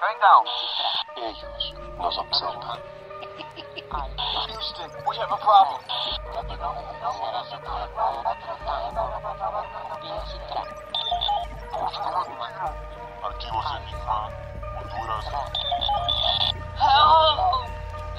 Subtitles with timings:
[0.00, 0.44] Mayday, mayday, going down.
[1.16, 2.80] Ellos nos observan.
[4.46, 5.80] Houston, we have a problem.
[13.22, 14.30] Archivos Enigma,
[14.78, 15.26] Honduras.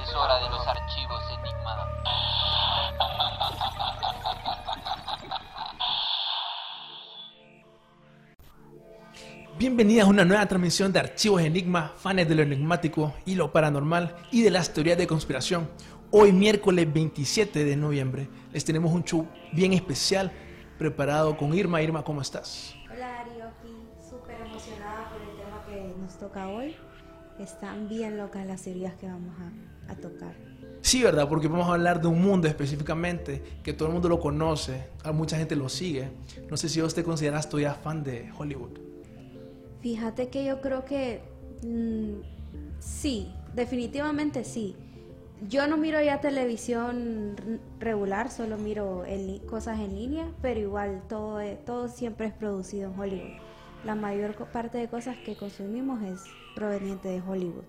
[0.01, 1.50] Es hora de los archivos Enigma.
[9.61, 14.15] Bienvenidas a una nueva transmisión de Archivos Enigma, fans de lo enigmático y lo paranormal
[14.31, 15.69] y de las teorías de conspiración.
[16.09, 20.31] Hoy miércoles 27 de noviembre les tenemos un show bien especial
[20.79, 21.79] preparado con Irma.
[21.79, 22.73] Irma, ¿cómo estás?
[22.91, 26.75] Hola Darío, aquí súper emocionada por el tema que nos toca hoy.
[27.37, 30.33] Están bien locas las teorías que vamos a, a tocar.
[30.81, 31.29] Sí, ¿verdad?
[31.29, 35.11] Porque vamos a hablar de un mundo específicamente que todo el mundo lo conoce, a
[35.11, 36.09] mucha gente lo sigue.
[36.49, 38.90] No sé si vos te consideras todavía fan de Hollywood.
[39.81, 41.21] Fíjate que yo creo que
[41.63, 42.21] mm,
[42.79, 44.75] sí, definitivamente sí.
[45.49, 51.39] Yo no miro ya televisión regular, solo miro en cosas en línea, pero igual todo,
[51.39, 53.39] es- todo siempre es producido en Hollywood.
[53.83, 56.21] La mayor parte de cosas que consumimos es
[56.55, 57.63] proveniente de Hollywood.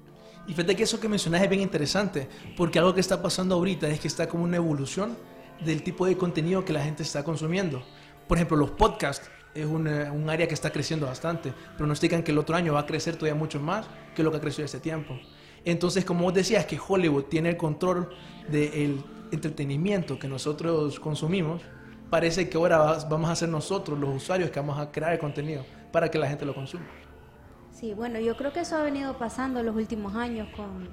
[0.46, 3.88] Y fíjate que eso que mencionas es bien interesante, porque algo que está pasando ahorita
[3.88, 5.16] es que está como una evolución
[5.64, 7.82] del tipo de contenido que la gente está consumiendo.
[8.28, 12.32] Por ejemplo, los podcasts es un, eh, un área que está creciendo bastante, pronostican que
[12.32, 14.80] el otro año va a crecer todavía mucho más que lo que ha crecido este
[14.80, 15.18] tiempo.
[15.64, 18.10] Entonces, como vos decías, que Hollywood tiene el control
[18.50, 21.62] del entretenimiento que nosotros consumimos,
[22.10, 25.64] parece que ahora vamos a ser nosotros, los usuarios, que vamos a crear el contenido
[25.92, 26.84] para que la gente lo consuma.
[27.70, 30.88] Sí, bueno, yo creo que eso ha venido pasando los últimos años con,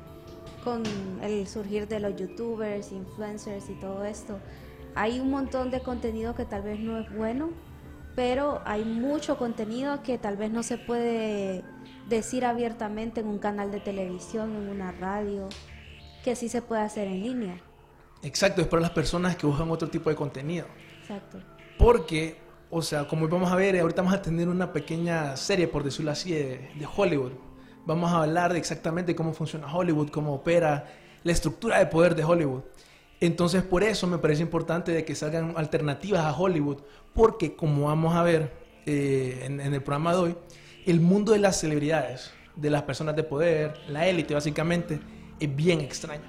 [0.64, 0.84] con
[1.22, 4.40] el surgir de los youtubers, influencers y todo esto.
[4.96, 7.50] Hay un montón de contenido que tal vez no es bueno,
[8.20, 11.64] pero hay mucho contenido que tal vez no se puede
[12.10, 15.48] decir abiertamente en un canal de televisión, en una radio,
[16.22, 17.62] que sí se puede hacer en línea.
[18.22, 20.68] Exacto, es para las personas que buscan otro tipo de contenido.
[21.00, 21.38] Exacto.
[21.78, 22.36] Porque,
[22.70, 25.86] o sea, como vamos a ver, eh, ahorita vamos a tener una pequeña serie, por
[25.86, 27.32] decirlo así, de, de Hollywood.
[27.86, 30.88] Vamos a hablar de exactamente cómo funciona Hollywood, cómo opera,
[31.24, 32.64] la estructura de poder de Hollywood.
[33.22, 36.78] Entonces, por eso me parece importante de que salgan alternativas a Hollywood,
[37.14, 38.54] porque como vamos a ver
[38.86, 40.36] eh, en, el programa de hoy,
[40.86, 45.00] el mundo de las celebridades, de las personas de poder, la élite básicamente,
[45.40, 46.24] es bien extraño.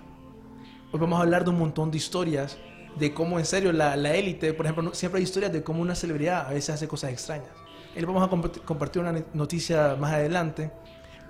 [0.93, 2.59] Hoy vamos a hablar de un montón de historias
[2.99, 6.49] de cómo en serio la, élite, por ejemplo, siempre hay historias de cómo una celebridad
[6.49, 7.51] a veces hace cosas extrañas.
[7.97, 8.29] Y vamos a
[8.65, 10.73] compartir, una noticia más adelante,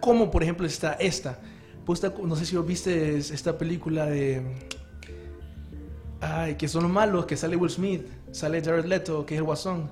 [0.01, 1.39] como por ejemplo está esta.
[2.01, 4.43] Te- no sé si viste esta película de...
[6.21, 9.45] Ay, que son los malos, que sale Will Smith, sale Jared Leto, que es el
[9.45, 9.91] guasón.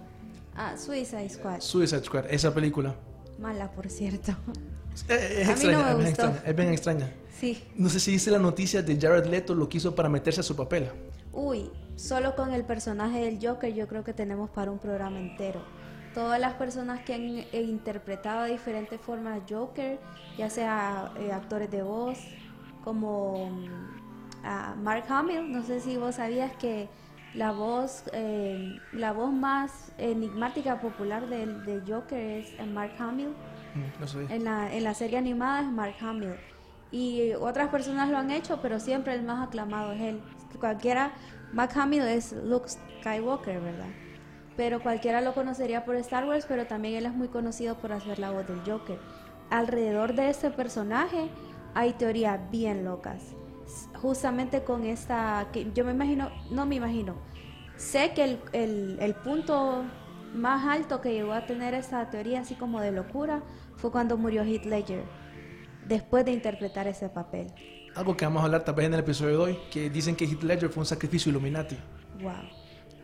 [0.54, 1.60] Ah, Suicide Squad.
[1.60, 2.94] Suicide Squad, esa película.
[3.38, 4.32] Mala, por cierto.
[5.08, 7.12] Eh, Es, no extraña, me es bien extraña, es bien extraña.
[7.38, 7.62] Sí.
[7.76, 10.42] No sé si viste la noticia de Jared Leto, lo que hizo para meterse a
[10.42, 10.90] su papel.
[11.32, 15.62] Uy, solo con el personaje del Joker yo creo que tenemos para un programa entero.
[16.14, 20.00] Todas las personas que han interpretado de diferentes formas Joker,
[20.36, 22.18] ya sea eh, actores de voz,
[22.82, 24.07] como mm,
[24.44, 26.88] a Mark Hamill, no sé si vos sabías que
[27.34, 33.28] la voz, eh, la voz más enigmática popular del de Joker es eh, Mark Hamill.
[33.74, 34.30] Mm, No.
[34.30, 36.34] En la, en la serie animada es Mark Hamill.
[36.90, 40.20] Y otras personas lo han hecho, pero siempre el más aclamado es él.
[40.58, 41.12] Cualquiera,
[41.52, 43.90] Mark Hamill es Luke Skywalker, ¿verdad?
[44.56, 48.18] Pero cualquiera lo conocería por Star Wars, pero también él es muy conocido por hacer
[48.18, 48.98] la voz del Joker.
[49.50, 51.28] Alrededor de este personaje
[51.74, 53.36] hay teorías bien locas.
[54.02, 57.16] Justamente con esta, que yo me imagino, no me imagino,
[57.76, 59.84] sé que el, el- el punto
[60.34, 63.42] más alto que llegó a tener esa teoría así como de locura
[63.76, 65.02] fue cuando murió Heath Ledger,
[65.86, 67.48] después de interpretar ese papel.
[67.96, 70.26] Algo que vamos a hablar tal vez en el episodio de hoy, que dicen que
[70.26, 71.76] Heath Ledger fue un sacrificio Illuminati.
[72.20, 72.32] Wow.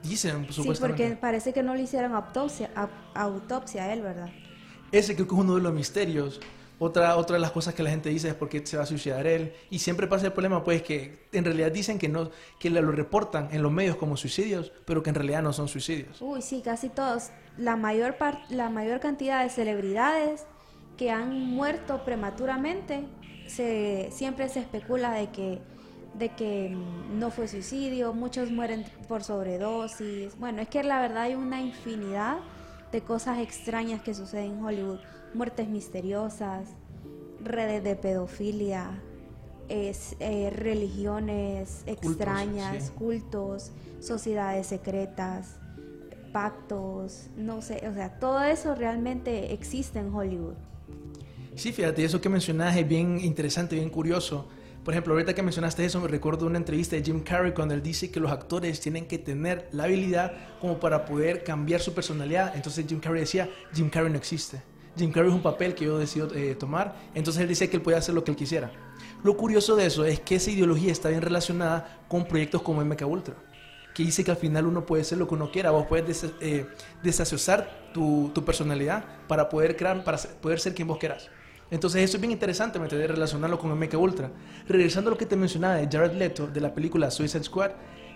[0.02, 1.02] Dicen, Sí, supuestamente.
[1.04, 4.28] porque parece que no le hicieron autopsia, au- autopsia a él, ¿verdad?
[4.92, 6.40] Ese creo que es uno de los misterios.
[6.78, 8.86] Otra, otra de las cosas que la gente dice es por qué se va a
[8.86, 9.52] suicidar él.
[9.70, 13.48] Y siempre pasa el problema, pues, que en realidad dicen que no, que lo reportan
[13.52, 16.20] en los medios como suicidios, pero que en realidad no son suicidios.
[16.20, 17.30] Uy, sí, casi todos.
[17.56, 20.46] La mayor, par- la mayor cantidad de celebridades
[20.96, 23.04] que han muerto prematuramente,
[23.46, 25.60] se, siempre se especula de que,
[26.14, 30.36] de que mm, no fue suicidio, muchos mueren por sobredosis.
[30.38, 32.38] Bueno, es que la verdad hay una infinidad
[32.92, 35.00] de cosas extrañas que suceden en Hollywood.
[35.34, 36.68] Muertes misteriosas,
[37.42, 39.02] redes de pedofilia,
[39.68, 42.92] es, eh, religiones extrañas, sí.
[42.94, 45.58] cultos, sociedades secretas,
[46.32, 50.54] pactos, no sé, o sea, todo eso realmente existe en Hollywood.
[51.54, 54.48] Sí, fíjate, eso que mencionas es bien interesante, bien curioso.
[54.84, 57.82] Por ejemplo, ahorita que mencionaste eso, me recuerdo una entrevista de Jim Carrey cuando él
[57.82, 62.54] dice que los actores tienen que tener la habilidad como para poder cambiar su personalidad.
[62.54, 64.60] Entonces Jim Carrey decía, Jim Carrey no existe.
[64.96, 66.96] Jim Carrey es un papel que yo decido eh, tomar.
[67.14, 68.70] Entonces él dice que él puede hacer lo que él quisiera.
[69.22, 73.06] Lo curioso de eso es que esa ideología está bien relacionada con proyectos como MK
[73.06, 73.34] Ultra,
[73.94, 76.32] que dice que al final uno puede ser lo que uno quiera, vos puedes des
[76.40, 76.66] eh,
[77.92, 81.30] tu, tu, personalidad para poder crear, para ser, poder ser quien vos quieras.
[81.70, 84.30] Entonces eso es bien interesante, me de relacionarlo con MK Ultra.
[84.68, 87.70] Regresando a lo que te mencionaba de Jared Leto, de la película Suicide Squad,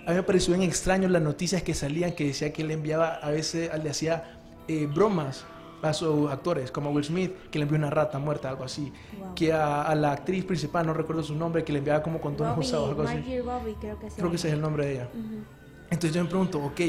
[0.07, 3.15] a mí me pareció bien extraño las noticias que salían que decía que él enviaba,
[3.15, 4.39] a veces le hacía
[4.69, 5.45] eh, bromas
[5.83, 8.93] a sus actores, como Will Smith, que le envió una rata muerta, algo así.
[9.19, 9.35] Wow.
[9.35, 12.57] Que a, a, la actriz principal, no recuerdo su nombre, que le enviaba como condones
[12.59, 13.17] usados, algo así.
[13.41, 15.09] Robbie, creo que, creo que ese es el nombre de ella.
[15.15, 15.45] Uh -huh.
[15.91, 16.81] Entonces yo me pregunto, ok,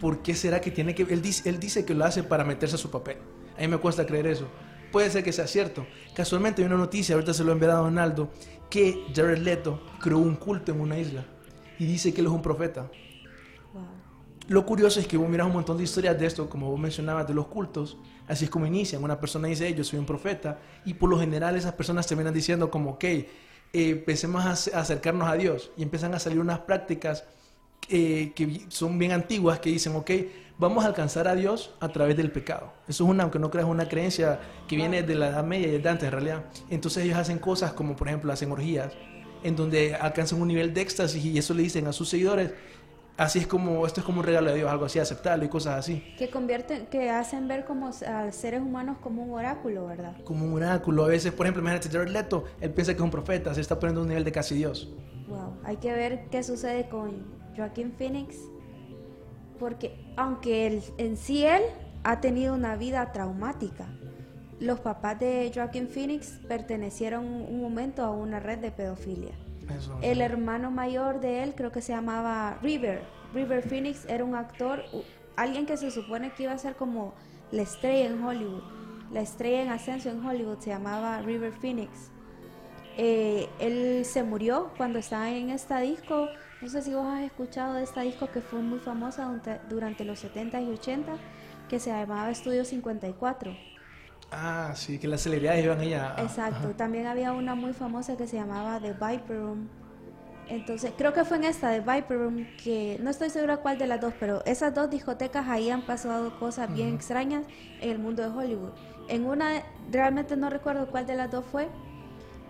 [0.00, 1.02] ¿por qué será que tiene que...?
[1.02, 3.18] Él dice, él dice que lo hace para meterse a su papel.
[3.56, 4.46] A mí me cuesta creer eso.
[4.90, 5.86] Puede ser que sea cierto.
[6.14, 8.30] Casualmente hay una noticia, ahorita se lo enviado a Donaldo,
[8.68, 11.24] que Jared Leto creó un culto en una isla
[11.78, 12.90] y dice que él es un profeta.
[14.48, 17.26] Lo curioso es que vos miras un montón de historias de esto, como vos mencionabas,
[17.26, 17.96] de los cultos.
[18.26, 19.02] Así es como inician.
[19.02, 20.58] Una persona dice, yo soy un profeta.
[20.84, 23.28] Y por lo general esas personas terminan diciendo como, ok, eh,
[23.72, 25.70] empecemos a acercarnos a Dios.
[25.76, 27.24] Y empiezan a salir unas prácticas
[27.88, 30.10] eh, que son bien antiguas que dicen, ok,
[30.58, 32.72] vamos a alcanzar a Dios a través del pecado.
[32.88, 35.78] Eso es una, aunque no creas, una creencia que viene de la Edad Media y
[35.78, 36.44] de antes en realidad.
[36.70, 38.92] Entonces ellos hacen cosas como, por ejemplo, hacen orgías,
[39.42, 42.52] en donde alcanzan un nivel de éxtasis y eso le dicen a sus seguidores,
[43.22, 45.78] así es como, esto es como un regalo de Dios, algo así, aceptarlo y cosas
[45.78, 46.02] así.
[46.18, 50.16] Que convierten, que hacen ver como a seres humanos como un oráculo, ¿verdad?
[50.24, 51.04] Como un oráculo.
[51.04, 53.78] A veces, por ejemplo, imagínate Jared Leto, él piensa que es un profeta, se está
[53.78, 54.92] poniendo a un nivel de casi Dios.
[55.28, 57.24] Wow, hay que ver qué sucede con
[57.56, 58.36] Joaquín Phoenix,
[59.58, 61.62] porque aunque él, en sí él
[62.04, 63.86] ha tenido una vida traumática,
[64.58, 69.32] los papás de Joaquín Phoenix pertenecieron un momento a una red de pedofilia.
[70.00, 73.02] El hermano mayor de él creo que se llamaba River.
[73.34, 74.82] River Phoenix era un actor,
[75.36, 77.14] alguien que se supone que iba a ser como
[77.50, 78.62] la estrella en Hollywood,
[79.12, 82.10] la estrella en ascenso en Hollywood, se llamaba River Phoenix.
[82.96, 86.28] Eh, él se murió cuando estaba en esta disco.
[86.60, 90.04] No sé si vos has escuchado de esta disco que fue muy famosa durante, durante
[90.04, 91.16] los 70 y 80,
[91.68, 93.71] que se llamaba Estudio 54.
[94.34, 96.14] Ah, sí, que las celebridades iban allá.
[96.18, 96.68] Exacto.
[96.68, 96.76] Ajá.
[96.76, 99.68] También había una muy famosa que se llamaba The Viper Room.
[100.48, 103.86] Entonces, creo que fue en esta, The Viper Room, que no estoy segura cuál de
[103.86, 106.76] las dos, pero esas dos discotecas ahí han pasado cosas uh -huh.
[106.76, 107.44] bien extrañas
[107.80, 108.72] en el mundo de Hollywood.
[109.08, 111.68] En una, realmente no recuerdo cuál de las dos fue,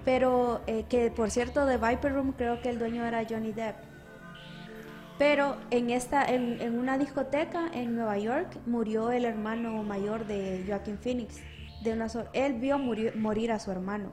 [0.05, 3.77] pero eh, que por cierto, The Viper Room creo que el dueño era Johnny Depp.
[5.19, 10.65] Pero en, esta, en, en una discoteca en Nueva York murió el hermano mayor de
[10.67, 11.41] Joaquin Phoenix.
[11.83, 14.11] De una so él vio morir, a su hermano.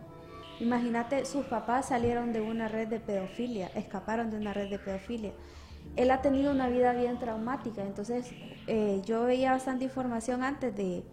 [0.59, 5.33] Imagínate, sus papás salieron de una red de pedofilia, escaparon de una red de pedofilia.
[5.95, 8.31] Él ha tenido una vida bien traumática, entonces
[8.67, 11.03] eh, yo veía bastante información antes de,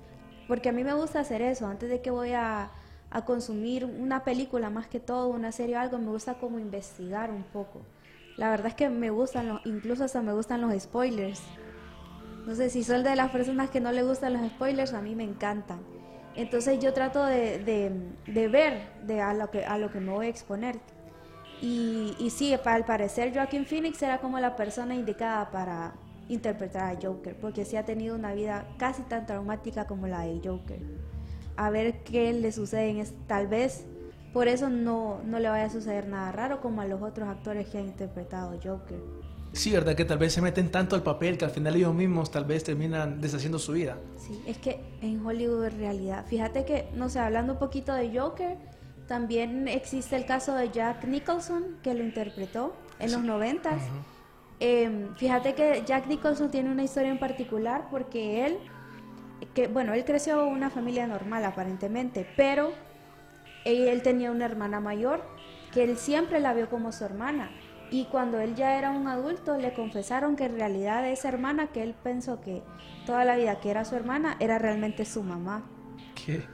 [0.49, 2.71] porque a mí me gusta hacer eso, antes de que voy a,
[3.11, 7.31] a consumir una película más que todo, una serie o algo, me gusta como investigar
[7.31, 7.83] un poco.
[8.37, 11.43] La verdad es que me gustan, los, incluso hasta me gustan los spoilers.
[12.47, 15.15] No sé si soy de las personas que no le gustan los spoilers, a mí
[15.15, 15.96] me encantan.
[16.37, 17.59] Entonces yo trato de,
[18.27, 20.79] de, ver de a, lo que, a lo que me voy a exponer.
[21.63, 25.95] Y, y sí, al parecer Joaquin Phoenix era como la persona indicada para
[26.29, 30.41] interpretar a Joker, porque sí ha tenido una vida casi tan traumática como la de
[30.45, 30.81] Joker.
[31.57, 33.87] A ver qué le sucede en este, tal vez
[34.35, 37.69] por eso no, no le vaya a suceder nada raro como a los otros actores
[37.69, 39.01] que han interpretado Joker.
[39.57, 39.95] Sí, ¿verdad?
[39.95, 42.63] Que tal vez se meten tanto al papel que al final ellos mismos tal vez
[42.63, 43.97] terminan deshaciendo su vida.
[44.19, 48.17] Sí, es que en Hollywood en realidad, fíjate que, no sé, hablando un poquito de
[48.17, 48.59] Joker,
[49.09, 53.15] también existe el caso de Jack Nicholson, que lo interpretó en sí.
[53.15, 53.83] los noventas.
[53.83, 54.03] Uh -huh.
[54.61, 58.59] eh, fíjate que Jack Nicholson tiene una historia en particular porque él,
[59.55, 62.73] que bueno, él creció en una familia normal aparentemente, pero
[63.65, 65.23] él tenía una hermana mayor
[65.73, 67.51] que él siempre la vio como su hermana
[67.91, 71.83] y cuando él ya era un adulto le confesaron que en realidad esa hermana que
[71.83, 72.63] él pensó que
[73.05, 75.63] toda la vida que era su hermana era realmente su mamá.
[76.15, 76.45] ¿Qué?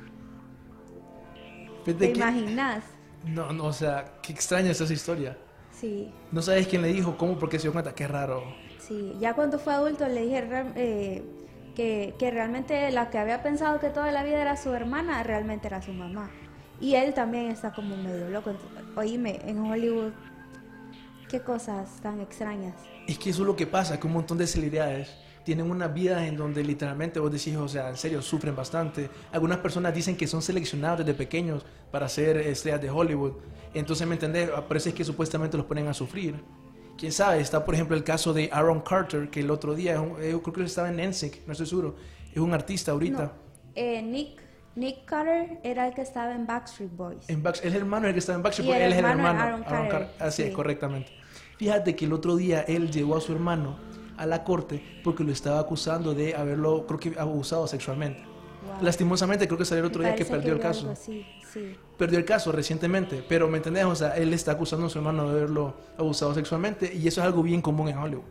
[1.84, 2.84] ¿Te que- imaginas?
[3.24, 5.36] No, no, o sea, qué extraña es esa historia.
[5.70, 7.94] Sí, No sabes quién le dijo, cómo, por qué se dio cuenta.
[7.94, 8.42] Qué raro.
[8.78, 9.16] sí.
[9.20, 10.44] Ya cuando fue adulto le dije
[10.76, 11.22] eh,
[11.74, 15.68] que, que realmente la que había pensado que toda la vida era su hermana, realmente
[15.68, 16.30] era su mamá.
[16.80, 18.52] Y él también está como medio loco.
[18.96, 20.12] Oíme, en Hollywood,
[21.32, 22.74] qué cosas tan extrañas.
[23.08, 25.08] Es que eso es lo que pasa, que un montón de celebridades
[25.44, 29.08] tienen una vida en donde literalmente vos decís, o sea, en serio, sufren bastante.
[29.32, 33.32] Algunas personas dicen que son seleccionados desde pequeños para ser estrellas de Hollywood.
[33.74, 34.50] Entonces, ¿me entendés?
[34.68, 36.36] Parece que supuestamente los ponen a sufrir.
[36.98, 39.98] Quién sabe, está por ejemplo el caso de Aaron Carter, que el otro día, es
[39.98, 41.96] un- eh, yo creo que estaba en NSYNC, no estoy seguro,
[42.30, 43.22] es un artista ahorita.
[43.24, 43.32] No,
[43.74, 44.40] eh, Nick,
[44.76, 47.28] Nick Carter era el que estaba en Backstreet Boys.
[47.28, 49.04] En Back- el hermano es el que estaba en Backstreet Boys, el él es el
[49.06, 49.64] hermano hermano.
[49.66, 50.54] Aaron Carter, Así es, sí.
[50.54, 51.10] correctamente.
[51.62, 53.76] Fíjate que el otro día él llevó a su hermano
[54.16, 58.20] a la corte porque lo estaba acusando de haberlo, creo que, abusado sexualmente.
[58.20, 58.82] Wow.
[58.82, 60.80] Lastimosamente, creo que salió el otro día que perdió el vi caso.
[60.80, 61.76] algo así, sí.
[61.96, 63.84] Perdió el caso recientemente, pero ¿me entendés?
[63.84, 67.26] O sea, él está acusando a su hermano de haberlo abusado sexualmente y eso es
[67.28, 68.24] algo bien común en Hollywood.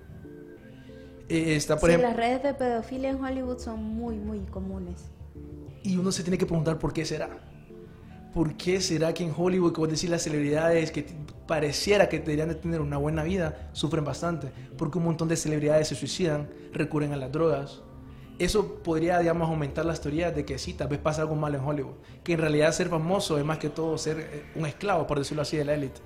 [1.29, 5.05] Eh, está, por Sí, ejemplo, las redes de pedofilia en Hollywood son muy, muy comunes.
[5.83, 7.29] Y uno se tiene que preguntar por qué será.
[8.33, 11.05] ¿Por qué será que en Hollywood, como decir, las celebridades que
[11.47, 14.51] pareciera que deberían de tener una buena vida, sufren bastante?
[14.77, 17.81] Porque un montón de celebridades se suicidan, recurren a las drogas.
[18.39, 21.65] Eso podría, digamos, aumentar las teorías de que sí, tal vez pasa algo malo en
[21.65, 21.95] Hollywood.
[22.23, 25.41] Que en realidad ser famoso es más que todo ser eh, un esclavo, por decirlo
[25.41, 26.01] así, de la élite.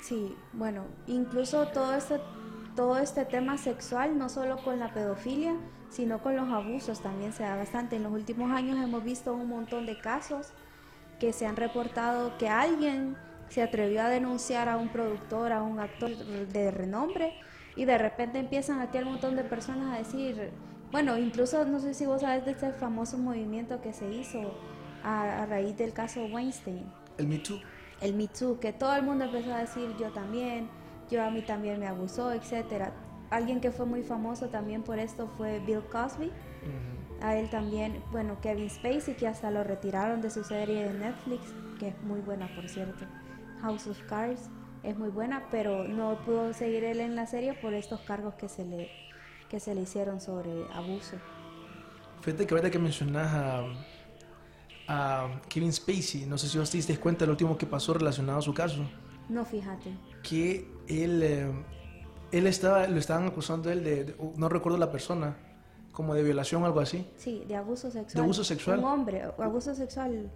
[0.00, 2.20] Sí, bueno, incluso todo este,
[2.76, 5.56] todo este tema sexual, no solo con la pedofilia,
[5.90, 7.96] sino con los abusos también se da bastante.
[7.96, 10.52] En los últimos años hemos visto un montón de casos
[11.18, 13.16] que se han reportado que alguien
[13.48, 17.32] se atrevió a denunciar a un productor, a un actor de renombre,
[17.76, 20.50] y de repente empiezan aquí un montón de personas a decir,
[20.90, 24.54] bueno, incluso no sé si vos sabes de este famoso movimiento que se hizo
[25.02, 26.84] a, a raíz del caso Weinstein
[27.18, 27.60] El Me Too.
[28.00, 30.68] el Me Too, que todo el mundo empezó a decir yo también,
[31.10, 32.92] yo a mí también me abusó, etcétera.
[33.30, 36.30] Alguien que fue muy famoso también por esto fue Bill Cosby.
[37.22, 41.42] A él también, bueno, Kevin Spacey, que hasta lo retiraron de su serie de Netflix,
[41.78, 43.04] que es muy buena, por cierto.
[43.62, 44.50] House of Cards
[44.82, 48.48] es muy buena, pero no pudo seguir él en la serie por estos cargos que
[48.48, 48.90] se le,
[49.48, 51.16] que se le hicieron sobre abuso.
[52.20, 53.64] Fíjate que ahorita que mencionas a,
[54.88, 57.94] a Kevin Spacey, no sé si vos te diste cuenta de lo último que pasó
[57.94, 58.88] relacionado a su caso.
[59.28, 59.90] No, fíjate.
[60.22, 61.50] que él, eh,
[62.30, 65.36] él estaba, lo estaban acusando él de, de- no recuerdo la persona,
[65.96, 67.06] como de violación o algo así.
[67.16, 68.14] Sí, de abuso sexual.
[68.14, 68.80] ¿De abuso sexual?
[68.80, 70.30] Un hombre, abuso sexual.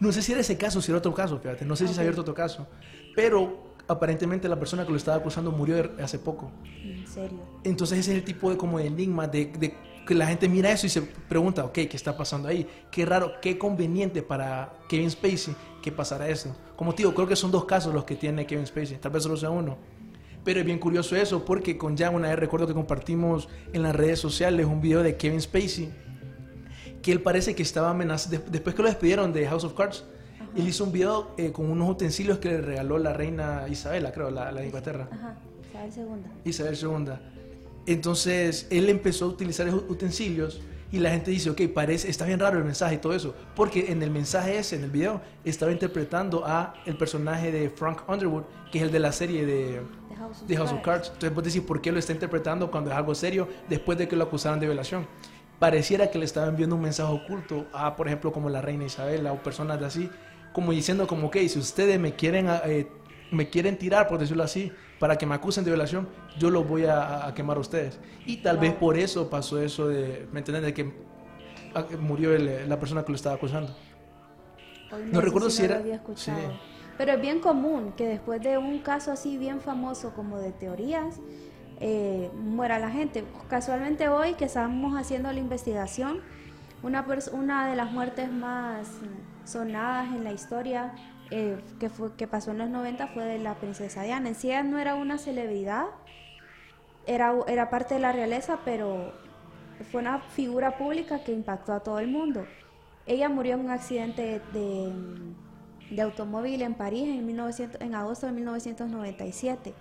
[0.00, 2.00] No sé si era ese caso, si era otro caso, fíjate, no sé si se
[2.00, 2.66] ha abierto otro caso,
[3.14, 6.50] pero aparentemente la persona que lo estaba acusando murió hace poco.
[6.82, 7.40] En serio.
[7.62, 9.74] Entonces ese es el tipo de como de enigma de, de
[10.06, 12.66] que la gente mira eso y se pregunta, ok, ¿qué está pasando ahí?
[12.90, 16.56] Qué raro, qué conveniente para Kevin Spacey que pasara eso.
[16.74, 19.24] Como te digo, creo que son dos casos los que tiene Kevin Spacey, tal vez
[19.24, 19.76] solo sea uno.
[20.44, 23.94] Pero es bien curioso eso porque con Jan una vez recuerdo que compartimos en las
[23.94, 25.90] redes sociales un video de Kevin Spacey
[27.02, 30.04] que él parece que estaba amenazado, después que lo despidieron de House of Cards,
[30.56, 34.30] él hizo un video eh, con unos utensilios que le regaló la reina Isabela, creo,
[34.30, 35.08] la, la de Inglaterra.
[35.10, 35.36] Ajá,
[35.68, 36.30] Isabel segunda.
[36.44, 37.31] Isabel II.
[37.86, 40.60] Entonces él empezó a utilizar esos utensilios
[40.92, 43.90] y la gente dice, ok, parece, está bien raro el mensaje y todo eso, porque
[43.90, 48.42] en el mensaje ese, en el video, estaba interpretando a el personaje de Frank Underwood,
[48.70, 50.84] que es el de la serie de, The House of, House of Cards.
[50.84, 51.06] Cards.
[51.08, 54.16] Entonces vos decís, ¿por qué lo está interpretando cuando es algo serio después de que
[54.16, 55.06] lo acusaran de violación?
[55.58, 59.32] Pareciera que le estaba enviando un mensaje oculto a, por ejemplo, como la reina Isabela
[59.32, 60.10] o personas de así,
[60.52, 62.86] como diciendo como, ok, si ustedes me quieren, eh,
[63.32, 64.70] me quieren tirar, por decirlo así,
[65.00, 66.08] para que me acusen de violación,
[66.38, 67.98] yo los voy a, a quemar a ustedes.
[68.26, 70.64] Y tal vez por eso pasó eso de, ¿me entiendes?
[70.64, 70.92] De que
[71.74, 73.74] ah, murió el- la persona que lo estaba acusando.
[74.92, 75.82] Hoy No recuerdo si era-
[76.14, 76.30] sí.
[76.98, 81.18] Pero es bien común que después de un caso así bien famoso como de teorías,
[81.80, 83.24] eh, muera la gente.
[83.48, 86.20] Casualmente hoy que estábamos haciendo la investigación,
[86.82, 88.88] una, una de las muertes más
[89.44, 90.92] sonadas en la historia
[91.32, 94.28] eh, que, fue, que pasó en los 90 fue de la princesa Diana.
[94.28, 95.86] En sí ella no era una celebridad,
[97.06, 99.12] era, era parte de la realeza, pero
[99.90, 102.44] fue una figura pública que impactó a todo el mundo.
[103.06, 104.92] Ella murió en un accidente de,
[105.90, 109.74] de automóvil en París en, 1900 en agosto de 1997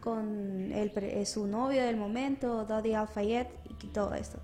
[0.00, 3.46] con el eh, su novio del momento, Dodi Al-Fayed,
[3.82, 4.38] y todo esto.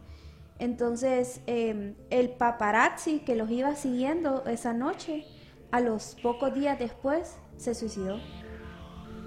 [0.58, 5.24] Entonces, eh, el paparazzi que los iba siguiendo esa noche,
[5.70, 8.18] a los pocos días después, se suicidó.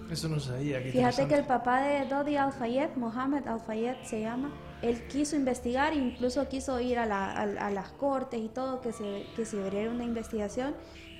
[0.09, 0.79] Eso no sabía.
[0.81, 6.47] Fíjate que el papá de Dodi Al-Fayed, Mohamed Al-Fayed se llama, él quiso investigar, incluso
[6.49, 9.91] quiso ir a, la- a- a las cortes y todo, que se, que se abriera
[9.91, 10.73] una investigación,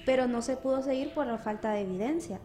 [0.05, 2.39] pero no se pudo seguir por la falta de evidencia.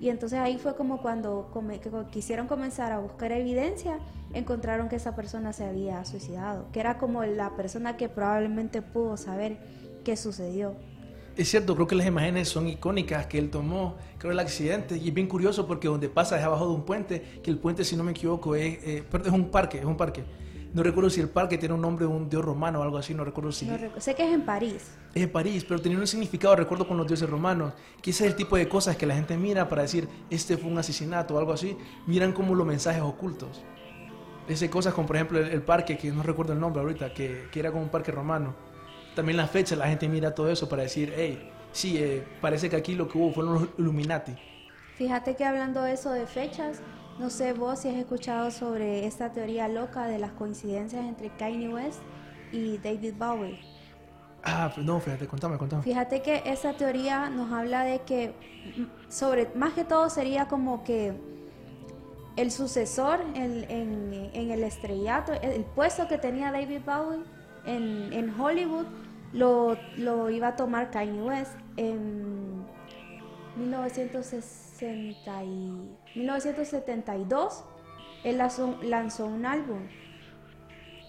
[0.00, 3.98] Y entonces ahí fue como cuando come- quisieron comenzar a buscar evidencia,
[4.32, 9.18] encontraron que esa persona se había suicidado, que era como la persona que probablemente pudo
[9.18, 9.58] saber
[10.02, 10.74] qué sucedió.
[11.36, 15.08] Es cierto, creo que las imágenes son icónicas que él tomó, creo el accidente, y
[15.08, 17.96] es bien curioso porque donde pasa es abajo de un puente, que el puente, si
[17.96, 20.24] no me equivoco, es, eh, perdón, es un parque, es un parque.
[20.72, 23.12] No recuerdo si el parque tiene un nombre de un dios romano o algo así,
[23.12, 24.92] no recuerdo si No sé que es en París.
[25.14, 28.30] es de París, pero tenía un significado, recuerdo, con los dioses romanos, que ese es
[28.30, 31.38] el tipo de cosas que la gente mira para decir, este fue un asesinato o
[31.38, 33.62] algo así, miran como los mensajes ocultos.
[34.46, 37.48] Ese cosas como, por ejemplo, el, el parque, que no recuerdo el nombre ahorita, que,
[37.50, 38.54] que era como un parque romano.
[39.14, 42.76] También la fecha, la gente mira todo eso para decir, hey, sí, eh, parece que
[42.76, 44.32] aquí lo que hubo fueron los Illuminati.
[44.96, 46.80] Fíjate que hablando de eso de fechas,
[47.18, 51.68] no sé vos si has escuchado sobre esta teoría loca de las coincidencias entre Kanye
[51.68, 52.00] West
[52.52, 53.58] y David Bowie.
[54.42, 55.82] Ah, no, fíjate, contame, contame.
[55.82, 58.34] Fíjate que esa teoría nos habla de que,
[58.76, 61.12] mm, sobre, más que todo sería como que
[62.36, 67.20] el sucesor en, en- en el estrellato, el, el puesto que tenía David Bowie
[67.66, 68.86] en, en Hollywood,
[69.32, 72.64] lo, lo iba a tomar Kanye West en
[73.56, 77.64] 1960 y- 1972.
[78.24, 79.78] Él lanzó, lanzó un álbum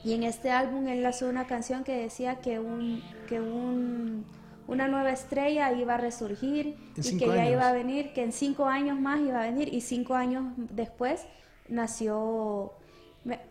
[0.03, 4.25] y en este álbum él lanzó una canción que decía que un que un
[4.67, 8.65] una nueva estrella iba a resurgir y que ya iba a venir, que en cinco
[8.67, 11.25] años más iba a venir y cinco años después
[11.67, 12.71] nació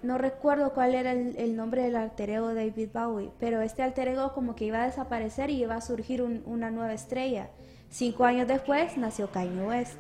[0.02, 4.08] no recuerdo cuál era el, nombre del alter ego de David Bowie, pero este alter
[4.08, 7.50] ego como que iba a desaparecer y iba a surgir un- una nueva estrella.
[7.88, 9.98] Cinco años después nació Kanye West.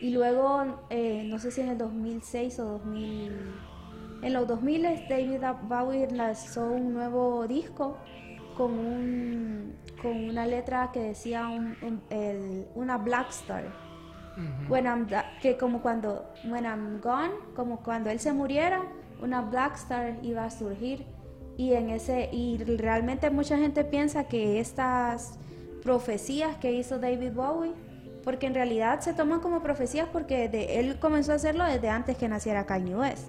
[0.00, 3.32] Y luego, eh, no sé si en el 2006 o 2000...
[4.22, 7.96] En los 2000 David Bowie lanzó un nuevo disco
[8.56, 13.64] con, un, con una letra que decía un- el- una Black Star.
[14.68, 15.06] When I'm
[15.42, 18.82] que como cuando when I'm gone, como cuando él se muriera,
[19.22, 21.04] una Black Star iba a surgir
[21.56, 25.38] y en ese y realmente mucha gente piensa que estas
[25.82, 27.72] profecías que hizo David Bowie,
[28.24, 32.16] porque en realidad se toman como profecías porque de- él comenzó a hacerlo desde antes
[32.16, 33.28] que naciera Kanye West.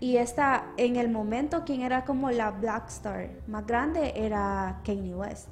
[0.00, 5.14] Y esta, en el momento, quien era como la Black Star más grande era Kanye
[5.14, 5.48] West.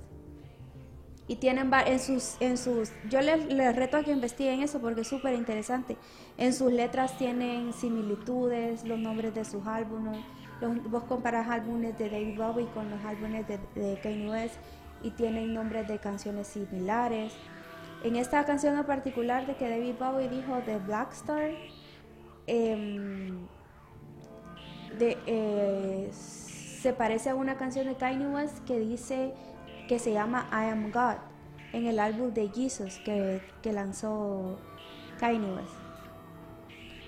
[1.28, 5.00] Y tienen en sus, en sus, yo les, les reto a que investiguen eso porque
[5.00, 5.96] es súper interesante.
[6.38, 10.18] En sus letras tienen similitudes, los nombres de sus álbumes.
[10.60, 14.54] Los- vos comparas álbumes de David Bowie con los álbumes de, de Kanye West
[15.02, 17.32] y tienen nombres de canciones similares.
[18.04, 21.50] En esta canción en particular de que David Bowie dijo de Black Star,
[22.46, 23.46] em,
[24.98, 29.34] de, eh, se parece a una canción de Kanye West que dice
[29.86, 31.16] que se llama I Am God
[31.72, 34.58] en el álbum de Jesus que, que lanzó
[35.18, 35.72] Kanye West.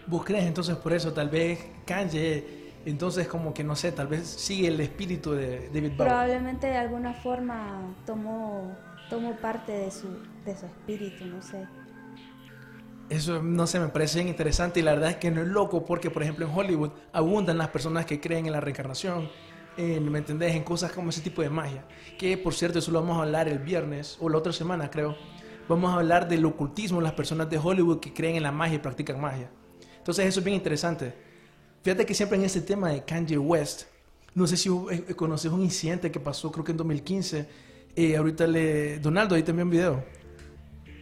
[0.06, 1.12] ¿Vos crees entonces por eso?
[1.12, 5.92] Tal vez Kanye, entonces como que no sé, tal vez sigue el espíritu de David
[5.96, 5.96] Bowie.
[5.96, 8.74] Probablemente de alguna forma tomó,
[9.10, 10.08] tomó parte de su,
[10.44, 11.66] de su espíritu, no sé.
[13.10, 15.84] Eso, no sé, me parece bien interesante y la verdad es que no es loco
[15.84, 19.30] porque, por ejemplo, en Hollywood abundan las personas que creen en la reencarnación,
[19.78, 20.54] en, ¿me entendés?
[20.54, 21.84] En cosas como ese tipo de magia.
[22.18, 25.16] Que, por cierto, eso lo vamos a hablar el viernes o la otra semana, creo.
[25.68, 28.78] Vamos a hablar del ocultismo, las personas de Hollywood que creen en la magia y
[28.78, 29.50] practican magia.
[29.98, 31.14] Entonces, eso es bien interesante.
[31.82, 33.84] Fíjate que siempre en este tema de Kanye West,
[34.34, 37.48] no sé si eh, eh, conoces un incidente que pasó, creo que en 2015.
[37.94, 38.98] eh, ahorita le.
[38.98, 40.04] Donaldo, ahí envié un video.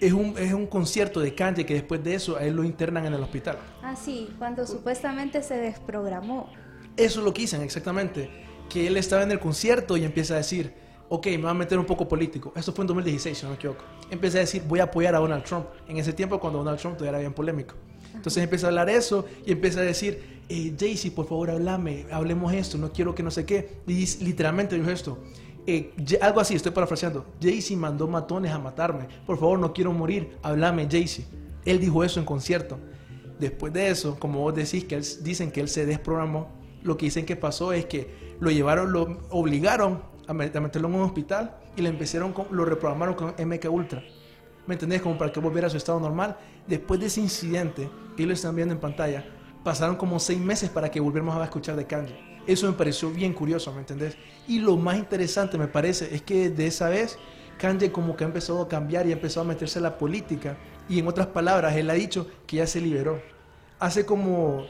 [0.00, 3.06] Es un, es un concierto de Kanye que después de eso a él lo internan
[3.06, 3.56] en el hospital.
[3.82, 6.52] Ah, sí, cuando supuestamente se desprogramó.
[6.96, 8.45] Eso es lo que dicen exactamente.
[8.68, 10.72] Que él estaba en el concierto y empieza a decir,
[11.08, 12.52] ok, me voy a meter un poco político.
[12.56, 13.84] Esto fue en 2016, si no me equivoco.
[14.10, 15.66] Empieza a decir, voy a apoyar a Donald Trump.
[15.88, 17.74] En ese tiempo cuando Donald Trump todavía era bien polémico.
[18.14, 22.52] Entonces empieza a hablar eso y empieza a decir, eh, Jaycee, por favor, háblame, hablemos
[22.54, 23.78] esto, no quiero que no sé qué.
[23.86, 25.18] Y dice- literalmente dijo esto.
[25.66, 27.26] Eh, algo así, estoy parafraseando.
[27.42, 29.06] Jaycee mandó matones a matarme.
[29.26, 30.36] Por favor, no quiero morir.
[30.42, 31.24] Háblame, Jaycee.
[31.64, 32.78] Él dijo eso en concierto.
[33.38, 36.48] Después de eso, como vos decís que él, dicen que él se desprogramó,
[36.82, 40.88] lo que dicen que pasó es que lo llevaron, lo obligaron a, met- a meterlo
[40.88, 44.02] en un hospital y le empezaron con- lo reprogramaron con MK Ultra.
[44.66, 45.00] ¿Me entendés?
[45.02, 46.36] Como para que volviera a su estado normal.
[46.66, 49.24] Después de ese incidente, que lo están viendo en pantalla,
[49.62, 52.18] pasaron como seis meses para que volviéramos a escuchar de Kanye.
[52.46, 54.16] Eso me pareció bien curioso, ¿me entendés?
[54.48, 57.18] Y lo más interesante me parece es que de esa vez
[57.58, 60.56] Kanye como que ha empezado a cambiar y ha empezado a meterse en la política.
[60.88, 63.20] Y en otras palabras, él ha dicho que ya se liberó.
[63.78, 64.64] Hace como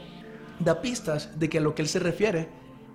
[0.59, 2.49] da pistas de que a lo que él se refiere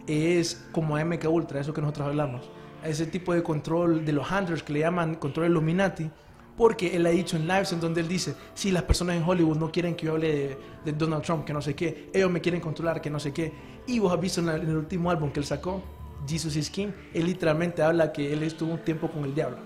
[0.07, 2.51] es como MK Ultra, eso que nosotros hablamos.
[2.85, 6.11] ese tipo de control de los handlers que le llaman control Illuminati,
[6.57, 9.57] porque él ha dicho en lives en donde él dice, si las personas en Hollywood
[9.57, 12.61] no quieren que yo hable de, Donald Trump, que no sé qué, ellos me quieren
[12.61, 13.53] controlar, que no sé qué.
[13.87, 15.83] Y vos has visto en el último álbum que él sacó,
[16.27, 19.59] Jesus is King, él literalmente habla que él estuvo un tiempo con el diablo.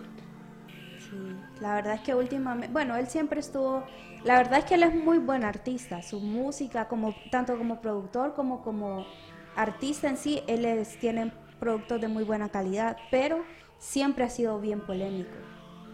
[0.99, 1.16] Sí,
[1.61, 3.85] la verdad es que últimamente, bueno, él siempre estuvo,
[4.25, 8.35] la verdad es que él es muy buen artista, su música, como tanto como productor
[8.35, 9.07] como como
[9.56, 13.42] artista en sí, él es- tiene productos de muy buena calidad, pero
[13.78, 15.30] siempre ha sido bien polémico.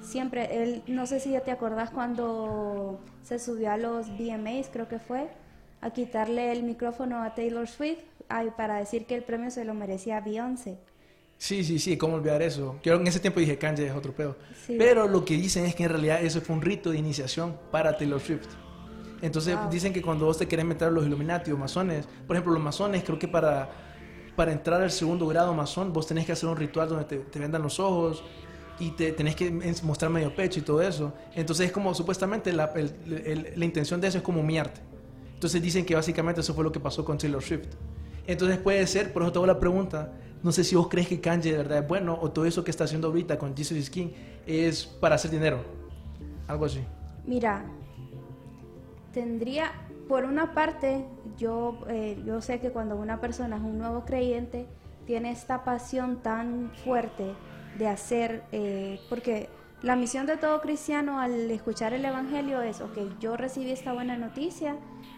[0.01, 4.88] Siempre, él, no sé si ya te acordás cuando se subió a los VMAs, creo
[4.88, 5.29] que fue,
[5.81, 9.75] a quitarle el micrófono a Taylor Swift ay, para decir que el premio se lo
[9.75, 10.79] merecía Beyoncé.
[11.38, 12.77] Sí, sí, sí, ¿cómo olvidar eso?
[12.85, 14.37] Yo en ese tiempo dije Kanye es otro pedo.
[14.64, 14.77] Sí.
[14.79, 17.96] Pero lo que dicen es que en realidad eso fue un rito de iniciación para
[17.96, 18.46] Taylor Swift.
[19.23, 19.71] Entonces Wow.
[19.71, 22.63] dicen que cuando vos te querés meter a los Illuminati o masones, por ejemplo, los
[22.63, 23.71] masones, creo que para,
[24.37, 27.39] para entrar al segundo grado masón, vos tenés que hacer un ritual donde te, te
[27.39, 28.23] vendan los ojos
[28.81, 29.51] y te tenés que
[29.85, 31.13] mostrar medio pecho y todo eso.
[31.35, 34.81] Entonces es como supuestamente la, el- el- la intención de eso es como humillarte.
[35.35, 37.69] Entonces dicen que básicamente eso fue lo que pasó con Taylor Swift.
[38.27, 41.21] Entonces puede ser, por eso te hago la pregunta, no sé si vos crees que
[41.21, 43.91] Kanye de verdad es bueno o todo eso que está haciendo ahorita con Jesus is
[43.91, 44.09] King
[44.47, 45.65] es para hacer dinero.
[46.49, 46.81] Algo así.
[47.27, 47.65] Mira,
[49.12, 49.72] tendría,
[50.09, 54.66] por una parte, yo, eh, yo sé que cuando una persona es un nuevo creyente,
[55.07, 57.35] tiene esta pasión tan fuerte
[57.79, 59.48] de hacer, eh, porque
[59.83, 64.16] la misión de todo cristiano al escuchar el Evangelio es, ok, yo recibí esta buena
[64.16, 64.77] noticia,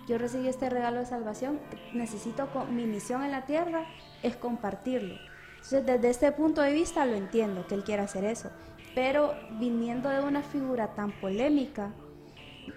[0.09, 1.61] yo recibí este regalo de salvación,
[1.93, 3.87] necesito, mi misión en la tierra
[4.23, 5.17] es compartirlo.
[5.57, 8.51] Entonces, desde este punto de vista lo entiendo, que él quiera hacer eso,
[8.95, 11.91] pero viniendo de una figura tan polémica,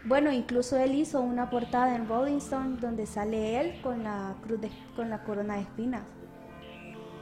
[0.06, 4.62] bueno, incluso él hizo una portada en Rolling Stone donde sale él con la cruz
[4.62, 6.04] de- con la corona de espinas.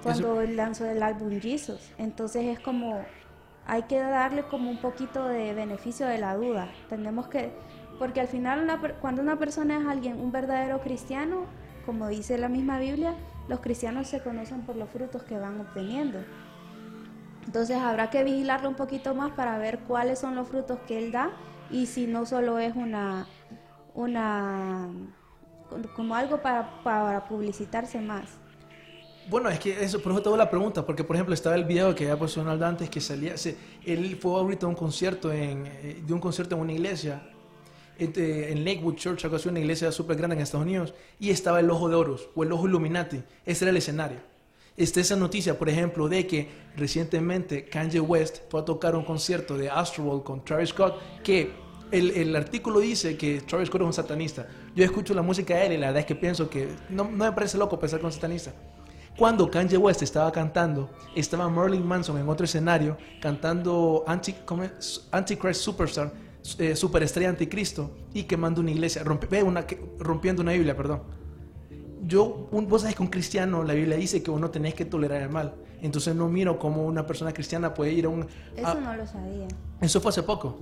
[0.03, 1.91] Cuando él lanzó el álbum Jesus.
[1.97, 3.03] Entonces es como
[3.67, 6.69] hay que darle como un poquito de beneficio de la duda.
[6.89, 7.51] Tenemos que
[7.97, 11.45] porque al final una cuando una persona es alguien un verdadero cristiano,
[11.85, 13.15] como dice la misma Biblia,
[13.47, 16.19] los cristianos se conocen por los frutos que van obteniendo.
[17.45, 21.11] Entonces habrá que vigilarlo un poquito más para ver cuáles son los frutos que él
[21.11, 21.29] da
[21.71, 23.27] y si no solo es una,
[23.93, 24.89] una
[25.95, 28.25] como algo para, para publicitarse más.
[29.27, 31.63] Bueno, es que eso, por eso te hago la pregunta, porque por ejemplo estaba el
[31.65, 35.65] video que había puesto antes que salía, se- él fue ahorita a un concierto, en,
[35.65, 37.23] eh, de un concierto en una iglesia,
[37.97, 41.59] este, en Lakewood Church, algo así, una iglesia súper grande en Estados Unidos, y estaba
[41.59, 44.19] el Ojo de Horus, o el Ojo Illuminati, ese era el escenario.
[44.77, 49.57] Está esa noticia, por ejemplo, de que recientemente Kanye West fue a tocar un concierto
[49.57, 51.53] de Astroworld con Travis Scott, que
[51.91, 54.47] el, el artículo dice que Travis Scott es un satanista.
[54.75, 57.31] Yo escucho la música de él y la verdad es que pienso que no, me
[57.31, 58.53] parece loco pensar que satanista.
[59.17, 64.03] Cuando Kanye West estaba cantando, estaba Merlin Manson en otro escenario cantando.
[64.07, 66.11] Antichrist Superstar,
[66.57, 69.65] eh, Superestrella Anticristo, y quemando una iglesia, rompi- ve, una,
[69.99, 71.03] rompiendo una Biblia, perdón.
[72.05, 75.21] Yo, un, vos sabes que un cristiano, la Biblia dice que uno tenés que tolerar
[75.21, 75.55] el mal.
[75.81, 78.27] Entonces no miro cómo una persona cristiana puede ir a un...
[78.55, 79.47] Eso a- no lo sabía.
[79.81, 80.57] eso fue hace poco.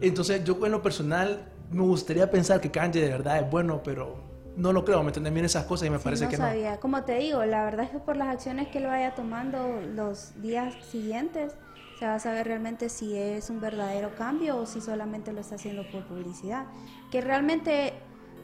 [0.00, 4.16] Entonces, yo en lo personal me gustaría pensar que Kanye de verdad es bueno, pero
[4.56, 5.02] no lo creo.
[5.02, 6.78] Me entienden bien esas cosas y me Sí, parece no que sabía.
[6.80, 10.40] Como te digo, la verdad es que por las acciones que él vaya tomando los
[10.42, 11.52] días siguientes,
[11.98, 15.54] se va a saber realmente si es un verdadero cambio o si solamente lo está
[15.54, 16.66] haciendo por publicidad.
[17.12, 17.94] Que realmente,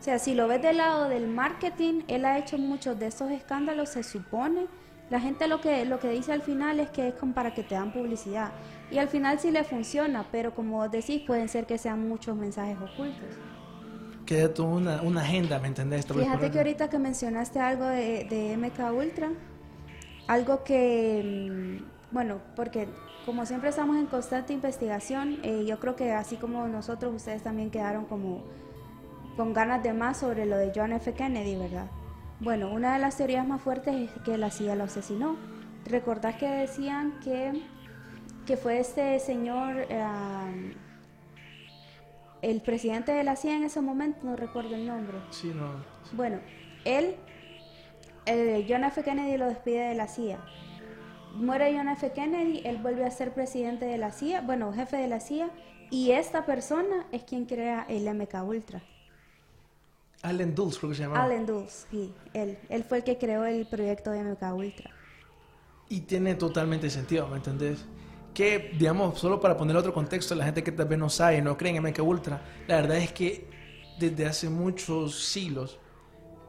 [0.01, 3.31] o sea, si lo ves del lado del marketing, él ha hecho muchos de estos
[3.31, 4.67] escándalos, se supone.
[5.11, 7.63] La gente lo que, lo que dice al final es que es como para que
[7.63, 8.51] te dan publicidad.
[8.91, 12.35] Y al final sí le funciona, pero como vos decís, pueden ser que sean muchos
[12.35, 13.29] mensajes ocultos.
[14.25, 16.07] Queda toda una, una agenda, ¿me entendés?
[16.07, 19.31] Fíjate que ahorita que mencionaste algo de, de MK Ultra,
[20.29, 22.89] algo que, mm, bueno, porque
[23.27, 27.71] como siempre estamos en constante investigación, eh, yo creo que así como nosotros, ustedes también
[27.71, 28.45] quedaron como
[29.37, 31.12] con ganas de más sobre lo de John F.
[31.14, 31.87] Kennedy, ¿verdad?
[32.40, 35.37] Bueno, una de las teorías más fuertes es que la CIA lo asesinó.
[35.85, 37.62] ¿Recordás que decían que,
[38.47, 40.75] que fue este señor, eh,
[42.43, 45.19] el presidente de la CIA en ese momento, no recuerdo el nombre?
[45.31, 45.85] Sí, no.
[46.12, 46.38] Bueno,
[46.85, 47.16] él,
[48.27, 49.03] eh, John F.
[49.03, 50.38] Kennedy lo despide de la CIA.
[51.35, 52.11] Muere John F.
[52.12, 55.51] Kennedy, él vuelve a ser presidente de la CIA, bueno, jefe de la CIA,
[55.90, 58.83] y esta persona es quien crea el MK Ultra.
[60.23, 61.25] Allen Dulles, creo que se llamaba.
[61.25, 64.91] Allen Dulles, sí, él, él fue el que creó el proyecto de MK Ultra.
[65.89, 67.85] Y tiene totalmente sentido, ¿me entendés?
[68.35, 71.57] Que, digamos, solo para poner otro contexto, la gente que tal vez no sabe, no
[71.57, 73.49] cree en MK Ultra, la verdad es que
[73.99, 75.79] desde hace muchos siglos,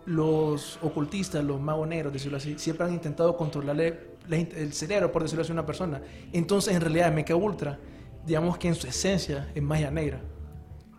[0.05, 5.41] los ocultistas, los magos negros, decirlo así, siempre han intentado controlarle el cerebro, por decirlo
[5.41, 6.01] así, de una persona.
[6.31, 7.79] Entonces, en realidad, Mecha Ultra,
[8.25, 10.21] digamos que en su esencia es magia negra.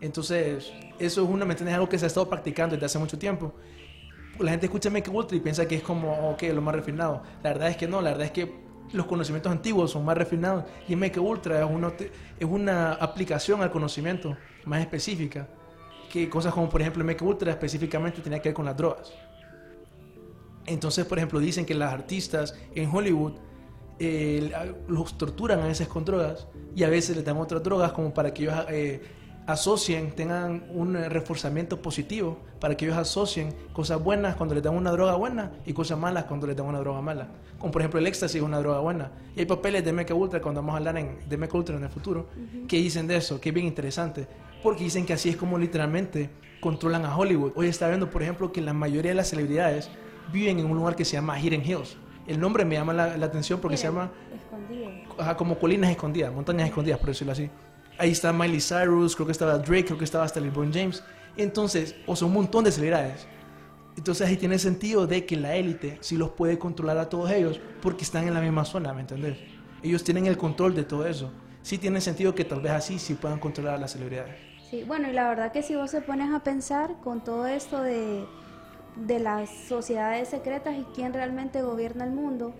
[0.03, 1.75] Entonces, eso es una, ¿me entiendes?
[1.75, 3.53] algo que se ha estado practicando desde hace mucho tiempo.
[4.37, 7.23] La gente escucha Mecha Ultra y piensa que es como, ok, lo más refinado.
[7.41, 8.53] La verdad es que no, la verdad es que
[8.91, 11.93] los conocimientos antiguos son más refinados y Mecha Ultra es una,
[12.37, 14.35] es una aplicación al conocimiento
[14.65, 15.47] más específica.
[16.11, 19.13] Que cosas como, por ejemplo, Mecha Ultra específicamente tenía que ver con las drogas.
[20.65, 23.35] Entonces, por ejemplo, dicen que las artistas en Hollywood
[23.99, 24.51] eh,
[24.89, 28.33] los torturan a veces con drogas y a veces les dan otras drogas como para
[28.33, 29.01] que ellos eh,
[29.47, 34.73] asocien, tengan un eh, reforzamiento positivo, para que ellos asocien cosas buenas cuando les dan
[34.73, 37.27] una droga buena y cosas malas cuando les dan una droga mala.
[37.59, 39.11] Como por ejemplo el éxtasis es una droga buena.
[39.35, 41.83] Y hay papeles de Mecha Ultra, cuando vamos a hablar en, de Mecha Ultra en
[41.83, 42.27] el futuro,
[42.67, 44.27] que dicen de eso, que es bien interesante,
[44.61, 46.29] porque dicen que así es como literalmente
[46.61, 47.51] controlan a Hollywood.
[47.55, 49.89] Hoy está viendo, por ejemplo, que la mayoría de las celebridades
[50.31, 51.97] viven en un lugar que se llama Hidden Hills.
[52.27, 54.89] El nombre me llama la, la atención porque se llama Escondido.
[55.17, 57.49] ajá, como colinas escondidas, montañas escondidas, por decirlo así.
[57.97, 61.03] Ahí está Miley Cyrus, creo que estaba Drake, creo que estaba hasta LeBron James.
[61.37, 63.27] Entonces, o sea, un montón de celebridades.
[63.95, 67.59] Entonces ahí tiene sentido de que la élite sí los puede controlar a todos ellos
[67.81, 69.37] porque están en la misma zona, ¿me entendés?
[69.83, 71.31] Ellos tienen el control de todo eso.
[71.61, 74.35] Sí tiene sentido que tal vez así sí puedan controlar a las celebridades.
[74.69, 77.81] Sí, bueno, y la verdad que si vos se pones a pensar con todo esto
[77.83, 78.25] de,
[78.95, 82.55] de las sociedades secretas y quién realmente gobierna el mundo,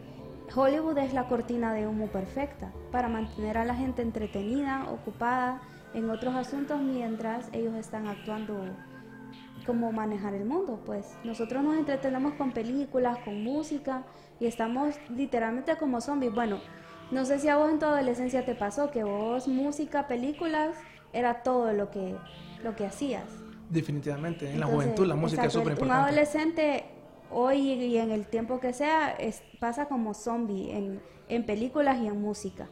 [0.55, 5.61] Hollywood es la cortina de humo perfecta para mantener a la gente entretenida, ocupada
[5.93, 8.63] en otros asuntos mientras ellos están actuando
[9.65, 10.79] como manejar el mundo.
[10.85, 14.03] Pues nosotros nos entretenemos con películas, con música
[14.39, 16.33] y estamos literalmente como zombies.
[16.33, 16.59] Bueno,
[17.11, 20.77] no sé si a vos en tu adolescencia te pasó que vos música, películas
[21.13, 22.15] era todo lo que
[22.63, 23.25] lo que hacías.
[23.69, 26.09] Definitivamente, en la juventud la música es súper Un importante.
[26.09, 26.85] adolescente
[27.33, 32.07] hoy y en el tiempo que sea es- pasa como zombie en, en películas y
[32.07, 32.69] en música.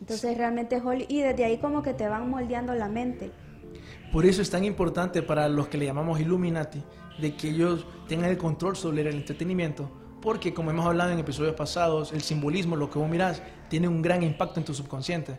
[0.00, 3.30] Entonces realmente Holly y desde ahí como que te van moldeando la mente.
[4.12, 6.82] Por eso es tan importante para los que le llamamos Illuminati,
[7.20, 11.54] de que ellos tengan el control sobre el entretenimiento, porque como hemos hablado en episodios
[11.54, 15.38] pasados, el simbolismo, lo que vos mirás, tiene un gran impacto en tu subconsciente.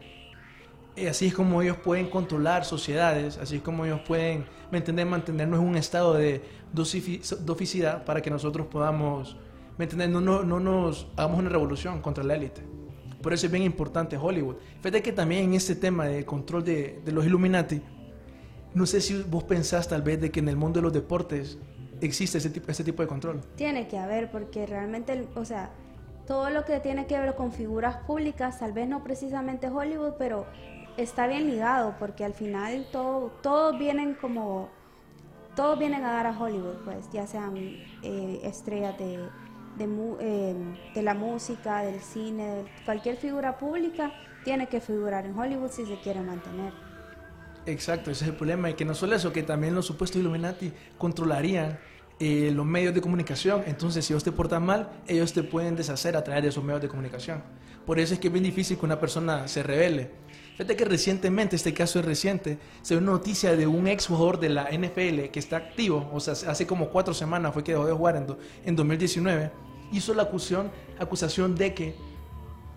[1.10, 5.60] Así es como ellos pueden controlar sociedades, así es como ellos pueden, ¿me entendés?, mantenernos
[5.60, 9.36] en un estado de doficidad para que nosotros podamos,
[9.78, 12.62] ¿me entendés?, no, no, no nos hagamos una revolución contra la élite.
[13.24, 14.58] Por eso es bien importante Hollywood.
[14.82, 17.82] Fíjate que también en este tema de control de, de los Illuminati,
[18.76, 21.58] no sé si vos pensás tal vez de que en el mundo de los deportes
[22.02, 23.42] existe ese tipo, ese tipo de control.
[23.56, 25.72] Tiene que haber porque realmente, o sea,
[26.28, 30.46] todo lo que tiene que ver con figuras públicas, tal vez no precisamente Hollywood, pero
[30.98, 34.70] está bien ligado porque al final todo, todos vienen como,
[35.56, 39.18] todos vienen a dar a Hollywood, pues, ya sean eh, estrellas de,
[39.78, 40.56] de, eh,
[40.94, 46.00] de la música, del cine, cualquier figura pública tiene que figurar en Hollywood si se
[46.00, 46.74] quiere mantener.
[47.66, 48.70] Exacto, ese es el problema.
[48.70, 51.80] Y que no solo eso, que también los supuestos Illuminati controlarían
[52.20, 53.64] eh, los medios de comunicación.
[53.66, 56.82] Entonces, si vos te portas mal, ellos te pueden deshacer a través de esos medios
[56.82, 57.42] de comunicación.
[57.86, 60.12] Por eso es que es bien difícil que una persona se revele.
[60.54, 64.40] Fíjate que recientemente, este caso es reciente, se ve una noticia de un ex jugador
[64.40, 67.88] de la NFL que está activo, o sea, hace como cuatro semanas fue que dejó
[67.88, 69.52] de jugar en, do- en 2019,
[69.92, 71.96] hizo la acusación, acusación de que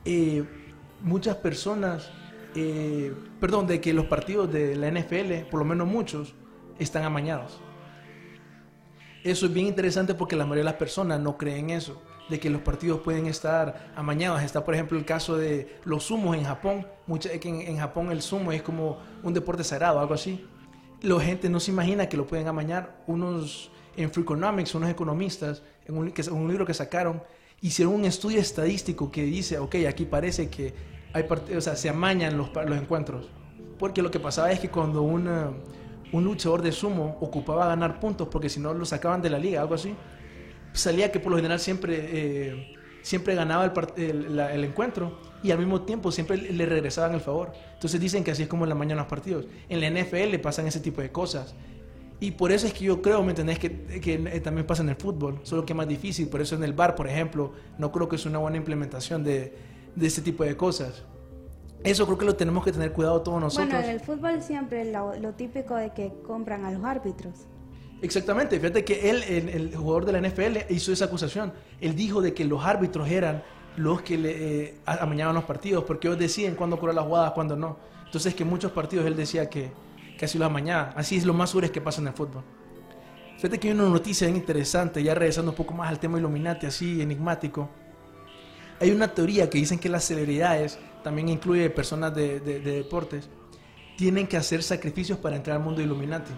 [0.06, 0.44] eh,
[1.02, 2.10] muchas personas,
[2.54, 6.34] eh, perdón, de que los partidos de la NFL, por lo menos muchos,
[6.78, 7.60] están amañados.
[9.22, 12.50] Eso es bien interesante porque la mayoría de las personas no creen eso, de que
[12.50, 14.42] los partidos pueden estar amañados.
[14.42, 16.86] Está, por ejemplo, el caso de los sumos en Japón.
[17.06, 20.44] Mucha, en, Japón el sumo es como un deporte sagrado, algo así.
[21.02, 23.02] La gente no se imagina que lo pueden amañar.
[23.06, 27.22] Unos en Freakonomics, unos economistas, en un, un libro que sacaron,
[27.60, 30.74] hicieron un estudio estadístico que dice, ok, aquí parece que
[31.12, 33.28] hay part- o sea, se amañan los, los encuentros.
[33.78, 35.50] Porque lo que pasaba es que cuando una-
[36.12, 39.60] un luchador de sumo ocupaba ganar puntos, porque si no lo sacaban de la liga,
[39.60, 39.94] algo así,
[40.76, 45.50] salía que por lo general siempre, eh, siempre ganaba el, el- la- el encuentro y
[45.50, 47.52] al mismo tiempo siempre le le regresaban el favor.
[47.74, 49.46] Entonces dicen que así es como en la mañana los partidos.
[49.68, 51.54] En la NFL pasan ese tipo de cosas.
[52.18, 53.58] Y por eso es que yo creo, ¿me entendés?
[53.58, 56.28] Que, que eh, también pasa en el fútbol, solo que es más difícil.
[56.28, 59.54] Por eso en el bar, por ejemplo, no creo que es una buena implementación de,
[59.94, 61.02] de este tipo de cosas.
[61.84, 63.68] Eso creo que lo tenemos que tener cuidado todos nosotros.
[63.68, 67.46] Bueno, en el fútbol siempre lo, lo típico de que compran a los árbitros.
[68.06, 71.52] Exactamente, fíjate que él, el, el jugador de la NFL, hizo esa acusación.
[71.80, 73.42] Él dijo de que los árbitros eran
[73.76, 77.56] los que le eh, amañaban los partidos, porque ellos deciden cuándo cobrar las jugadas, cuándo
[77.56, 77.78] no.
[78.04, 79.72] Entonces que muchos partidos él decía que,
[80.16, 80.92] que así los amañaban.
[80.96, 82.44] Así es lo más es que pasa en el fútbol.
[83.36, 86.66] Fíjate que hay una noticia bien interesante, ya regresando un poco más al tema Illuminati,
[86.66, 87.68] así enigmático.
[88.80, 93.28] Hay una teoría que dicen que las celebridades, también incluye personas de, de- de deportes,
[93.96, 96.32] tienen que hacer sacrificios para entrar al mundo Illuminati.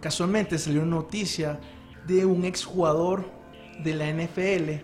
[0.00, 1.60] Casualmente salió noticia
[2.06, 3.30] de un exjugador
[3.82, 4.82] de la NFL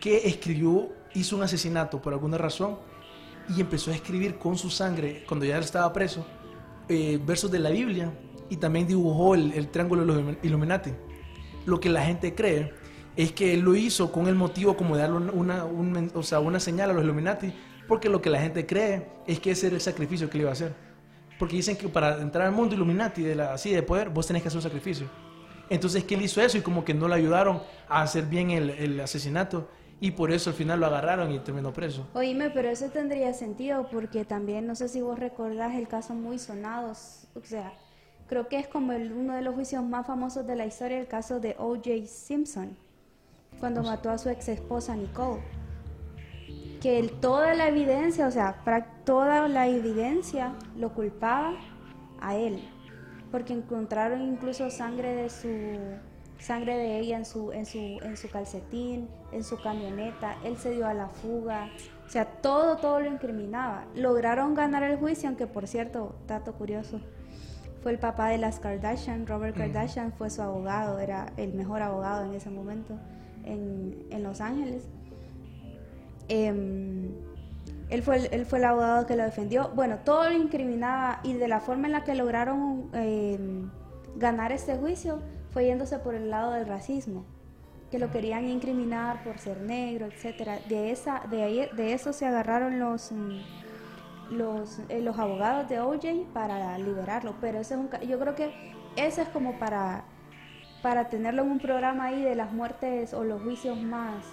[0.00, 2.78] que escribió, hizo un asesinato por alguna razón
[3.56, 6.24] y empezó a escribir con su sangre, cuando ya estaba preso,
[6.88, 8.12] eh, versos de la Biblia
[8.48, 10.92] y también dibujó el, triángulo de los Illuminati.
[11.66, 12.72] Lo que la gente cree
[13.16, 15.64] es que él lo hizo con el motivo como de darle una,
[16.14, 17.52] o sea, una señal a los Illuminati,
[17.88, 20.50] porque lo que la gente cree es que ese era el sacrificio que él iba
[20.50, 20.87] a hacer.
[21.38, 24.42] Porque dicen que para entrar al mundo Illuminati, de la, así de poder, vos tenés
[24.42, 25.08] que hacer un sacrificio.
[25.70, 28.70] Entonces que él hizo eso y como que no le ayudaron a hacer bien el,
[28.70, 29.68] el asesinato
[30.00, 32.06] y por eso al final lo agarraron y terminó preso.
[32.14, 36.38] Oíme, pero eso tendría sentido porque también, no sé si vos recordás el caso muy
[36.38, 37.72] sonado, o sea,
[38.28, 41.06] creo que es como el- uno de los juicios más famosos de la historia, el
[41.08, 42.06] caso de O.J.
[42.06, 42.76] Simpson,
[43.60, 45.42] cuando mató a su ex esposa Nicole.
[46.80, 48.62] Que el- toda la evidencia, o sea,
[49.04, 51.54] toda la evidencia lo culpaba
[52.20, 52.62] a él,
[53.32, 55.48] porque encontraron incluso sangre de su
[56.38, 60.70] sangre de ella en su en su en su calcetín, en su camioneta, él se
[60.70, 61.68] dio a la fuga,
[62.06, 63.86] o sea, todo todo lo incriminaba.
[63.96, 67.00] Lograron ganar el juicio, aunque por cierto, dato curioso,
[67.82, 72.24] fue el papá de las Kardashian, Robert Kardashian fue su abogado, era el mejor abogado
[72.24, 72.94] en ese momento
[73.44, 74.88] en, en Los Ángeles.
[76.28, 77.10] Em,
[77.88, 79.70] él, fue el, él fue el abogado que lo defendió.
[79.74, 83.70] Bueno, todo lo incriminaba y de la forma en la que lograron em,
[84.16, 85.20] ganar este juicio
[85.52, 87.24] fue yéndose por el lado del racismo,
[87.90, 90.58] que lo querían incriminar por ser negro, etcétera.
[90.68, 93.38] De esa, de ahí, de eso se agarraron los mm,
[94.30, 97.34] los, eh, los abogados de OJ para liberarlo.
[97.40, 98.52] Pero ese es un, yo creo que
[98.96, 100.04] ese es como para
[100.82, 104.24] para tenerlo en un programa ahí de las muertes o los juicios más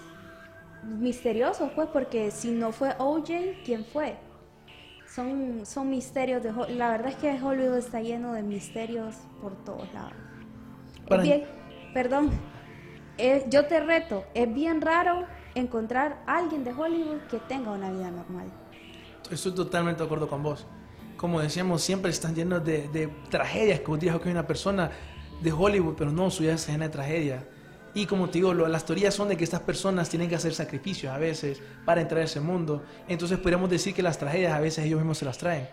[0.86, 4.16] misteriosos, pues, porque si no fue OJ, ¿quién fue?
[5.08, 9.92] Son, son misterios de La verdad es que Hollywood está lleno de misterios por todos
[9.94, 10.14] lados.
[11.08, 11.44] Para- Es bien,
[11.94, 12.32] perdón,
[13.18, 17.92] es- yo te reto, es bien raro encontrar a alguien de Hollywood que tenga una
[17.92, 18.48] vida normal.
[19.32, 20.66] Estoy totalmente de acuerdo con vos.
[21.18, 24.92] Como decíamos, siempre están llenos de, de tragedias que vos que hay una persona
[25.42, 27.48] de Hollywood, pero no, su vida está llena de tragedia.
[27.96, 30.54] Y como te digo, lo- las teorías son de que estas personas tienen que hacer
[30.54, 32.84] sacrificios a veces para entrar a ese mundo.
[33.08, 35.68] Entonces podríamos decir que las tragedias a veces ellos mismos se las traen.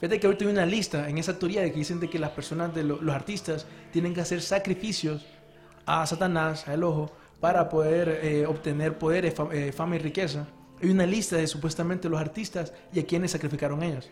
[0.00, 2.30] Fíjate que ahorita hay una lista en esa teoría de que dicen de que las
[2.30, 5.24] personas, de lo- los artistas, tienen que hacer sacrificios
[5.86, 10.46] a Satanás, al ojo, para poder eh, obtener poder, eh, fa- eh, fama y riqueza.
[10.82, 14.10] Hay una lista de supuestamente los artistas y a quienes sacrificaron ellos.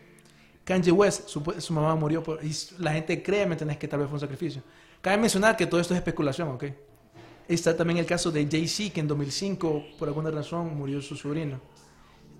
[0.64, 3.78] Kanye West, su, su mamá murió por, y la gente cree, ¿me entendés?
[3.78, 4.62] Que tal vez fue un sacrificio.
[5.00, 6.64] Cabe mencionar que todo esto es especulación, ¿ok?
[7.48, 11.58] Está también el caso de Jay-Z, que en 2005, por alguna razón, murió su sobrino.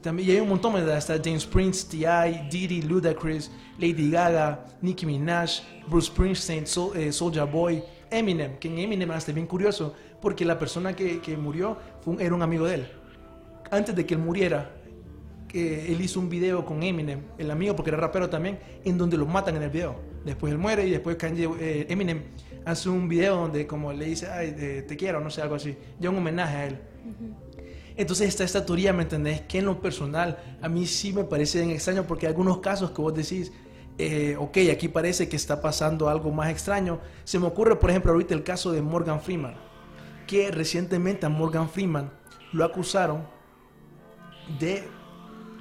[0.03, 0.99] También y hay un montón, ¿verdad?
[0.99, 7.45] Está James Prince, T.I., Diddy, Ludacris, Lady Gaga, Nicki Minaj, Bruce Springsteen, Soul, eh, Soulja
[7.45, 11.77] Boy, Eminem, que en Eminem hasta es bien curioso, porque la persona que, que murió
[12.03, 12.89] fue un- era un amigo de él.
[13.71, 14.71] Antes de que él muriera,
[15.49, 19.17] que él hizo un video con Eminem, el amigo, porque era rapero también, en donde
[19.17, 19.97] lo matan en el video.
[20.25, 22.23] Después él muere y después Kanye, eh, Eminem
[22.69, 25.77] hace un video donde como le dice, ay, eh, te quiero, no sé, algo así.
[25.99, 26.79] Ya un homenaje a él.
[27.97, 29.41] Entonces está esta teoría, ¿me entendés?
[29.43, 32.91] Que en lo personal a mí sí me parece bien extraño porque hay algunos casos
[32.91, 33.53] que vos decís,
[33.97, 37.01] eh, ok, aquí parece que está pasando algo más extraño.
[37.25, 39.55] Se me ocurre, por ejemplo, ahorita el caso de Morgan Freeman,
[40.27, 42.13] que recientemente a Morgan Freeman
[42.53, 43.27] lo acusaron
[44.61, 44.85] de,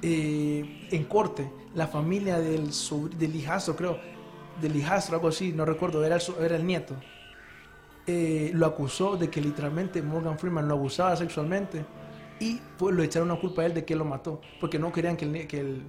[0.02, 2.70] eh, en corte, la familia del,
[3.18, 3.98] del hijastro, creo,
[4.60, 6.94] del hijastro, algo así, no recuerdo, era el, era el nieto
[8.10, 11.84] eh, lo acusó de que literalmente Morgan Freeman lo abusaba sexualmente
[12.40, 15.14] y pues, lo echaron una culpa a él de que lo mató, porque no querían
[15.14, 15.82] que el, que el,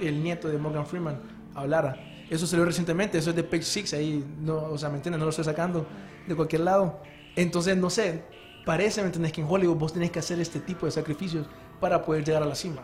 [0.00, 1.20] el nieto de Morgan Freeman
[1.54, 1.96] hablara.
[2.30, 5.18] Eso salió recientemente, eso es de Page Six, ahí, no, o sea, ¿me entiendes?
[5.18, 5.86] No lo estoy sacando
[6.26, 6.98] de cualquier lado.
[7.36, 8.24] Entonces, no sé,
[8.64, 9.32] parece, ¿me entiendes?
[9.32, 11.46] Que en Hollywood vos tenés que hacer este tipo de sacrificios
[11.78, 12.82] para poder llegar a la cima.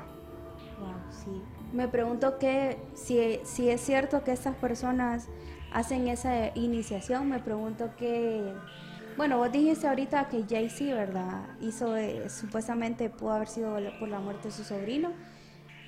[1.73, 5.29] Me pregunto que si, si es cierto que estas personas
[5.73, 8.53] hacen esa iniciación, me pregunto que,
[9.16, 11.47] bueno, vos dijiste ahorita que Jay-Z, ¿verdad?
[11.61, 15.12] Hizo, eh, supuestamente pudo haber sido por la muerte de su sobrino.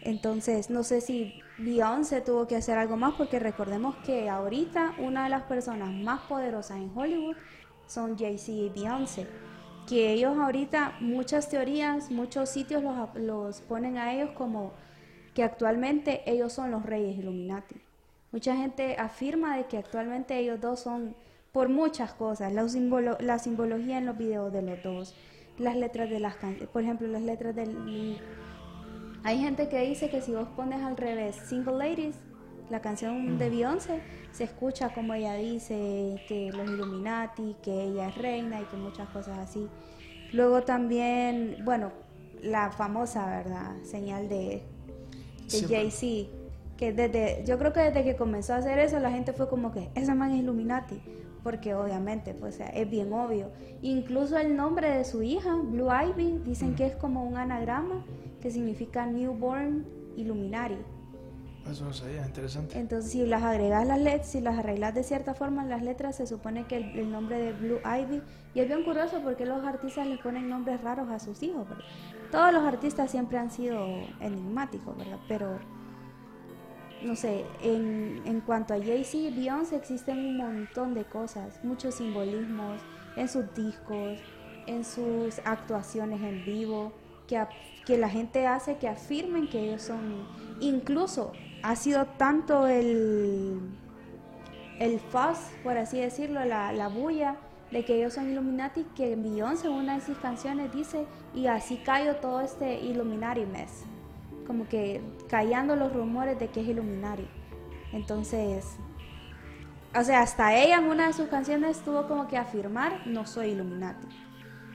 [0.03, 5.25] Entonces, no sé si Beyoncé tuvo que hacer algo más, porque recordemos que ahorita una
[5.25, 7.37] de las personas más poderosas en Hollywood
[7.87, 9.27] son Jay-Z y Beyoncé.
[9.87, 14.73] Que ellos ahorita, muchas teorías, muchos sitios los, los ponen a ellos como
[15.35, 17.77] que actualmente ellos son los reyes Illuminati.
[18.33, 21.15] Mucha gente afirma de que actualmente ellos dos son
[21.53, 25.15] por muchas cosas, la, simbolo- la simbología en los videos de los dos,
[25.59, 26.69] las letras de las canciones.
[26.69, 28.19] Por ejemplo, las letras del...
[29.23, 32.17] Hay gente que dice que si vos pones al revés Single Ladies,
[32.71, 34.01] la canción de Beyoncé,
[34.33, 39.09] se escucha como ella dice que los Illuminati, que ella es reina y que muchas
[39.11, 39.69] cosas así.
[40.33, 41.93] Luego también, bueno,
[42.43, 43.77] la famosa, ¿verdad?
[43.85, 44.63] Señal de,
[45.49, 45.69] de.
[45.69, 46.31] Jay-Z,
[46.77, 49.73] que desde, yo creo que desde que comenzó a hacer eso, la gente fue como
[49.73, 51.01] que, esa man es Illuminati,
[51.43, 53.51] porque obviamente, pues o sea, es bien obvio.
[53.83, 58.05] Incluso el nombre de su hija, Blue Ivy, dicen que es como un anagrama
[58.41, 59.87] que significa Newborn
[60.17, 60.77] Illuminati.
[61.71, 62.79] Eso sabía, interesante.
[62.79, 66.27] Entonces, si las agregas las letras, si las arreglas de cierta forma las letras, se
[66.27, 68.23] supone que el, el nombre de Blue Ivy,
[68.55, 71.85] y es bien curioso porque los artistas les ponen nombres raros a sus hijos, ¿verdad?
[72.31, 73.87] Todos los artistas siempre han sido
[74.21, 75.19] enigmáticos, ¿verdad?
[75.27, 75.59] Pero,
[77.03, 81.95] no sé, en, en cuanto a Jay-Z y Beyoncé existen un montón de cosas, muchos
[81.97, 82.83] simbolismos
[83.17, 84.19] en sus discos,
[84.67, 86.93] en sus actuaciones en vivo,
[87.27, 87.49] que, a-
[87.87, 90.27] que la gente hace que afirmen que ellos son,
[90.61, 91.33] incluso
[91.65, 93.59] ha sido tanto el,
[94.79, 97.37] el fuzz, por así decirlo, la, la bulla
[97.71, 101.79] de que ellos son Illuminati, que Beyoncé en una de sus canciones dice, y así
[101.79, 103.85] cayó todo este Illuminati mess,
[104.47, 107.27] como que callando los rumores de que es Illuminati.
[107.93, 108.77] Entonces,
[109.99, 113.49] o sea, hasta ella en una de sus canciones tuvo como que afirmar, no soy
[113.53, 114.07] Illuminati,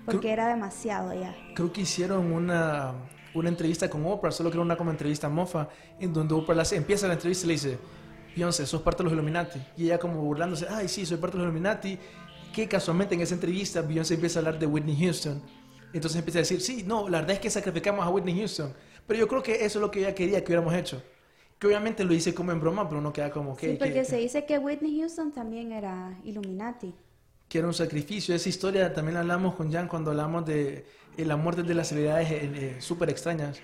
[0.06, 1.36] porque Creo- era demasiado ya.
[1.56, 2.94] Creo que hicieron una,
[3.34, 5.70] una entrevista con Oprah, solo que era una como entrevista mofa,
[6.00, 7.78] en donde Oprah la hace- empieza la entrevista y le dice,
[8.36, 9.60] Beyoncé, sos parte de los Illuminati.
[9.78, 11.98] Y ella como burlándose, ay, sí, soy parte de los Illuminati.
[12.54, 15.42] Que casualmente en esa entrevista Beyoncé empieza a hablar de Whitney Houston.
[15.94, 18.74] Entonces empieza a decir, sí, no, la verdad es que sacrificamos a Whitney Houston.
[19.08, 21.02] Pero yo creo que eso es lo que ella quería que hubiéramos hecho.
[21.58, 23.72] Que obviamente lo hice como en broma, pero no queda como que...
[23.72, 26.94] Sí, porque que- se dice que Whitney Houston también era Illuminati.
[27.50, 28.34] que era un sacrificio.
[28.36, 30.86] Esa historia también la hablamos con Jan cuando hablamos de
[31.26, 33.60] la muerte de las celebridades eh, eh, súper extrañas.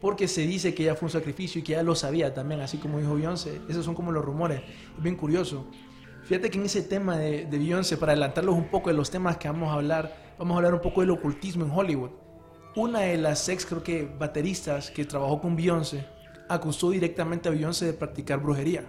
[0.00, 2.78] Porque se dice que ella fue un sacrificio y que ella lo sabía también, así
[2.78, 3.60] como dijo Beyoncé.
[3.68, 4.62] Esos son como los rumores.
[4.96, 5.66] Es bien curioso.
[6.22, 9.38] Fíjate que en ese tema de, de Beyoncé, para adelantarlos un poco de los temas
[9.38, 12.10] que vamos a hablar, vamos a hablar un poco del ocultismo en Hollywood.
[12.76, 16.06] Una de las ex, creo que, bateristas que trabajó con Beyoncé,
[16.48, 18.84] acusó directamente a Beyoncé de practicar brujería.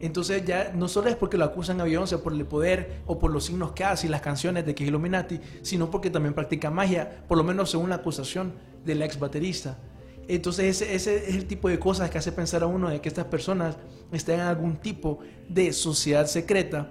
[0.00, 3.30] Entonces ya no solo es porque lo acusan a Beyoncé por el poder o por
[3.30, 6.70] los signos que hace y las canciones de que es Illuminati, sino porque también practica
[6.70, 8.52] magia, por lo menos según la acusación
[8.84, 9.78] del ex baterista.
[10.26, 13.26] Entonces ese, es el tipo de cosas que hace pensar a uno de que estas
[13.26, 13.76] personas
[14.12, 16.90] están en algún tipo de sociedad secreta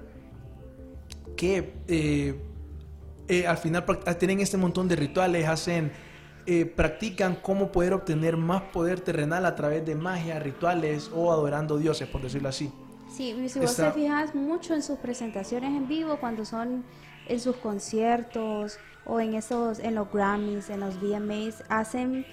[1.35, 2.39] que eh,
[3.27, 5.91] eh, al final prac- tienen este montón de rituales, hacen,
[6.45, 11.77] eh, practican cómo poder obtener más poder terrenal a través de magia, rituales o adorando
[11.77, 12.71] dioses, por decirlo así.
[13.13, 16.83] Sí, si vos Está- te fijas mucho en sus presentaciones en vivo, cuando son
[17.27, 22.25] en sus conciertos o en esos, en los Grammys, en los VMAs, hacen,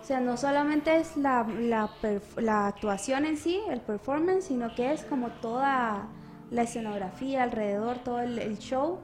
[0.00, 1.88] o sea, no solamente es la, la,
[2.36, 6.08] la actuación en sí, el performance, sino que es como toda
[6.50, 8.98] la escenografía alrededor, todo el, el show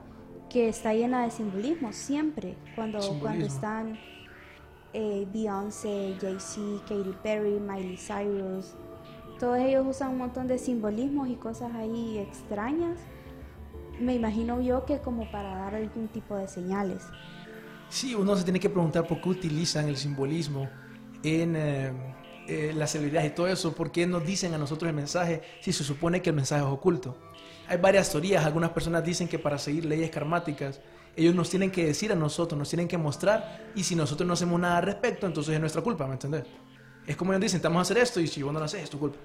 [0.50, 3.98] que está llena de simbolismo siempre, cuando, cuando están
[4.92, 8.74] eh, Beyoncé, Jay-Z, Katy Perry, Miley Cyrus,
[9.38, 12.98] todos ellos usan un montón de simbolismos y cosas ahí extrañas.
[14.00, 17.04] Me imagino yo que como para dar algún tipo de señales.
[17.88, 20.68] Sí, uno se tiene que preguntar por qué utilizan el simbolismo
[21.22, 21.92] en eh,
[22.46, 25.72] eh, las celebridades y todo eso, por qué nos dicen a nosotros el mensaje si
[25.72, 27.16] se supone que el mensaje es oculto.
[27.68, 30.80] Hay varias teorías, algunas personas dicen que para seguir leyes karmáticas,
[31.16, 34.34] ellos nos tienen que decir a nosotros, nos tienen que mostrar, y si nosotros no
[34.34, 36.44] hacemos nada al respecto, entonces es nuestra culpa, ¿me entendés?
[37.06, 38.82] Es como ellos dicen, te vamos a hacer esto, y si vos no lo haces,
[38.82, 39.18] es tu culpa.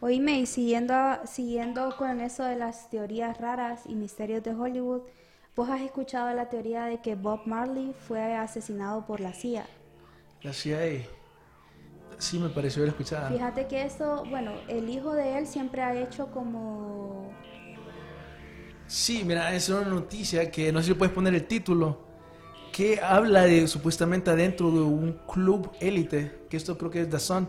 [0.00, 0.94] Oíme, y siguiendo,
[1.24, 5.02] siguiendo con eso de las teorías raras y misterios de Hollywood,
[5.54, 9.66] ¿vos has escuchado la teoría de que Bob Marley fue asesinado por la CIA?
[10.42, 11.06] La CIA,
[12.18, 13.32] sí me pareció haber escuchado.
[13.32, 17.30] Fíjate que esto, bueno, el hijo de él siempre ha hecho como...
[18.86, 22.05] Sí, mira, es una noticia que no sé si puedes poner el título,
[22.76, 27.48] que habla de supuestamente adentro de un club élite, que esto creo que es Sun,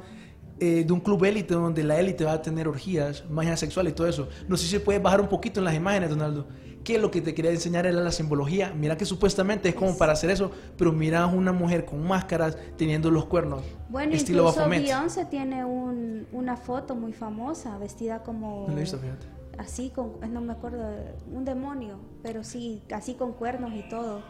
[0.57, 3.91] eh, de un club élite donde la élite va a tener orgías, magia sexual y
[3.91, 4.29] todo eso.
[4.47, 6.47] No sé si puedes bajar un poquito en las imágenes, Donaldo.
[6.81, 8.73] Que lo que te quería enseñar era la simbología.
[8.73, 13.11] Mira que supuestamente es como para hacer eso, pero mira una mujer con máscaras teniendo
[13.11, 13.65] los cuernos.
[13.89, 14.69] Bueno, estilo incluso.
[14.69, 18.65] Beyoncé tiene un, una foto muy famosa, vestida como...
[18.69, 19.27] No visto, fíjate.
[19.57, 20.87] así con, no me acuerdo,
[21.29, 24.21] un demonio, pero sí, así con cuernos y todo.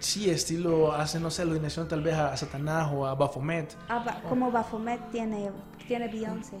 [0.00, 3.76] Sí, estilo hace, no sé, alucinación tal vez a Satanás o a Baphomet.
[3.88, 5.50] Ah, ba- como Baphomet tiene,
[5.86, 6.56] tiene Beyoncé.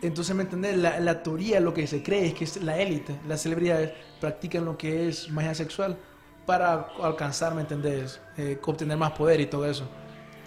[0.00, 0.76] Entonces, ¿me entendés?
[0.76, 4.64] La, la teoría, lo que se cree es que es la élite, las celebridades practican
[4.64, 5.98] lo que es magia sexual
[6.46, 8.20] para alcanzar, ¿me entendés?
[8.36, 9.84] Eh, obtener más poder y todo eso.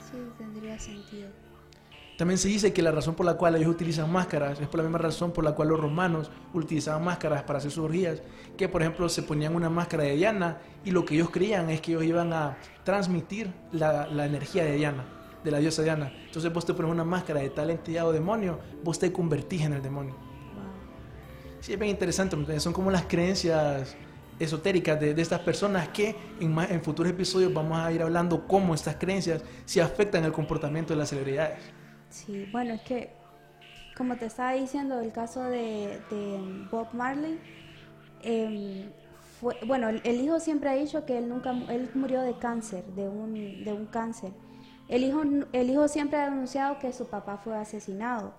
[0.09, 1.29] Sí, tendría sentido.
[2.21, 4.83] También se dice que la razón por la cual ellos utilizan máscaras es por la
[4.83, 8.21] misma razón por la cual los romanos utilizaban máscaras para hacer sus orgías,
[8.55, 11.81] que por ejemplo se ponían una máscara de Diana y lo que ellos creían es
[11.81, 15.03] que ellos iban a transmitir la, la energía de Diana,
[15.43, 16.13] de la diosa Diana.
[16.27, 19.73] Entonces vos te pones una máscara de tal entidad o demonio, vos te convertís en
[19.73, 20.15] el demonio.
[21.59, 23.97] Sí, es bien interesante, son como las creencias
[24.37, 28.45] esotéricas de, de estas personas que en, más- en futuros episodios vamos a ir hablando
[28.47, 31.80] cómo estas creencias se afectan el comportamiento de las celebridades.
[32.11, 33.09] Sí, bueno, es que,
[33.97, 35.99] como te estaba diciendo, el caso de,
[36.69, 37.39] Bob Marley,
[38.21, 38.91] em,
[39.39, 43.07] fue, bueno, el, hijo siempre ha dicho que él nunca, él murió de cáncer, de
[43.07, 43.33] un,
[43.63, 44.33] de un cáncer.
[44.89, 48.33] El hijo, el hijo siempre ha denunciado que su papá fue asesinado,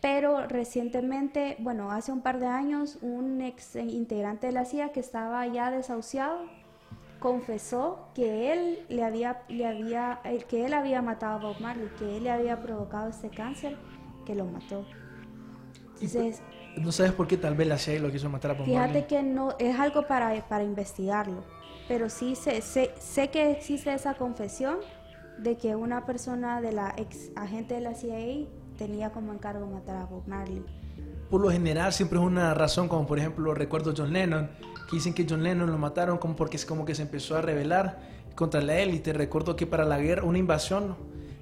[0.00, 5.00] pero recientemente, bueno, hace un par de años, un ex integrante de la CIA que
[5.00, 6.46] estaba ya desahuciado,
[7.22, 11.88] confesó que él le había, le había, eh, que él había matado a Bob Marley,
[11.98, 13.76] que él le había provocado este cáncer
[14.26, 14.84] que lo mató.
[16.00, 16.42] Entonces,
[16.76, 19.06] No sabes por qué tal vez la CIA lo quiso matar a Bob fíjate Marley.
[19.06, 21.44] que no es algo para, para investigarlo,
[21.86, 24.78] pero sí sé, sé, sé que existe esa confesión
[25.38, 28.46] de que una persona de la ex agente de la CIA
[28.76, 30.64] tenía como encargo matar a Bob Marley.
[31.30, 34.50] Por lo general siempre es una razón, como por ejemplo recuerdo John Lennon,
[34.92, 37.40] que dicen que John Lennon lo mataron como porque es como que se empezó a
[37.40, 37.98] rebelar
[38.34, 39.14] contra la élite.
[39.14, 40.96] Recuerdo que para la guerra, una invasión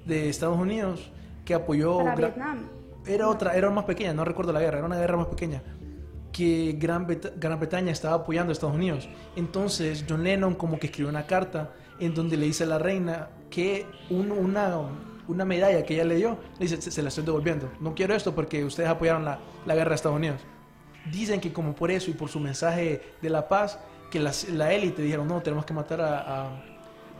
[0.05, 1.11] de Estados Unidos
[1.43, 1.97] que apoyó...
[1.97, 2.69] Para Vietnam.
[3.05, 5.61] Era otra, era más pequeña, no recuerdo la guerra, era una guerra más pequeña
[6.31, 7.05] que Gran,
[7.37, 9.09] Gran Bretaña estaba apoyando a Estados Unidos.
[9.35, 13.27] Entonces John Lennon como que escribió una carta en donde le dice a la reina
[13.49, 14.77] que un- una,
[15.27, 17.69] una medalla que ella le dio, le dice, se, se la estoy devolviendo.
[17.81, 20.39] No quiero esto porque ustedes apoyaron la, la guerra de Estados Unidos.
[21.09, 23.79] Dicen que como por eso y por su mensaje de la paz,
[24.11, 26.45] que la, la élite dijeron, no, tenemos que matar a, a-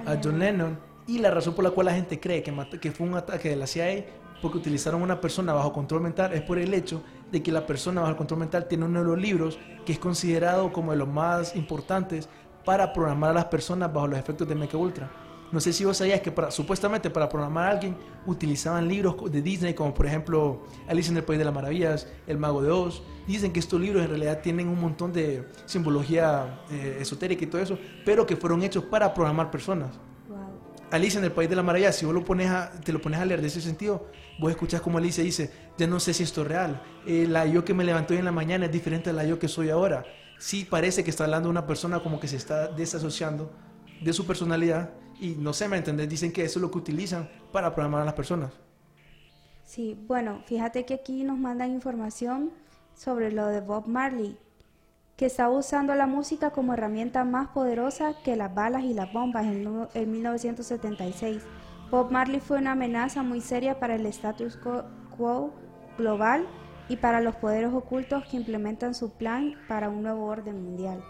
[0.05, 0.77] a John Lennon.
[1.07, 3.55] Y la razón por la cual la gente cree que, que fue un ataque de
[3.55, 4.05] la CIA,
[4.41, 8.01] porque utilizaron una persona bajo control mental, es por el hecho de que la persona
[8.01, 11.55] bajo control mental tiene uno de los libros que es considerado como de los más
[11.55, 12.27] importantes
[12.65, 15.09] para programar a las personas bajo los efectos de Mecha Ultra.
[15.51, 19.41] No sé si vos sabías que para, supuestamente para programar a alguien utilizaban libros de
[19.41, 23.03] Disney como por ejemplo Alice en el País de las Maravillas, El Mago de Oz.
[23.27, 27.61] Dicen que estos libros en realidad tienen un montón de simbología eh, esotérica y todo
[27.61, 29.99] eso, pero que fueron hechos para programar personas.
[30.29, 30.37] Wow.
[30.89, 33.19] Alicia en el País de la Maravilla, si vos lo pones a, te lo pones
[33.19, 34.07] a leer de ese sentido,
[34.39, 36.81] vos escuchás como Alicia dice, ya no sé si esto es real.
[37.05, 39.37] Eh, la yo que me levantó hoy en la mañana es diferente a la yo
[39.37, 40.05] que soy ahora.
[40.39, 43.51] Sí parece que está hablando de una persona como que se está desasociando
[44.01, 44.91] de su personalidad
[45.21, 46.09] y no sé, ¿me entendés?
[46.09, 48.51] Dicen que eso es lo que utilizan para programar a las personas.
[49.63, 52.51] Sí, bueno, fíjate que aquí nos mandan información
[52.95, 54.37] sobre lo de Bob Marley,
[55.15, 59.45] que estaba usando la música como herramienta más poderosa que las balas y las bombas
[59.45, 61.43] en, en 1976.
[61.91, 65.53] Bob Marley fue una amenaza muy seria para el status quo
[65.97, 66.47] global
[66.89, 71.03] y para los poderes ocultos que implementan su plan para un nuevo orden mundial.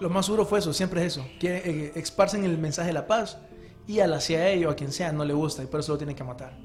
[0.00, 3.06] Lo más duro fue eso, siempre es eso, que eh, esparcen el mensaje de la
[3.06, 3.38] paz
[3.86, 5.98] y a la CIA o a quien sea no le gusta y por eso lo
[5.98, 6.56] tienen que matar.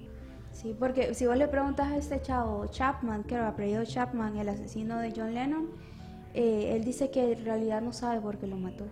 [0.52, 4.36] Sí, porque si vos le preguntas a este chavo Chapman, que era el apellido Chapman,
[4.38, 5.70] el asesino de John Lennon,
[6.34, 8.86] eh, él dice que en realidad no sabe por qué lo mató.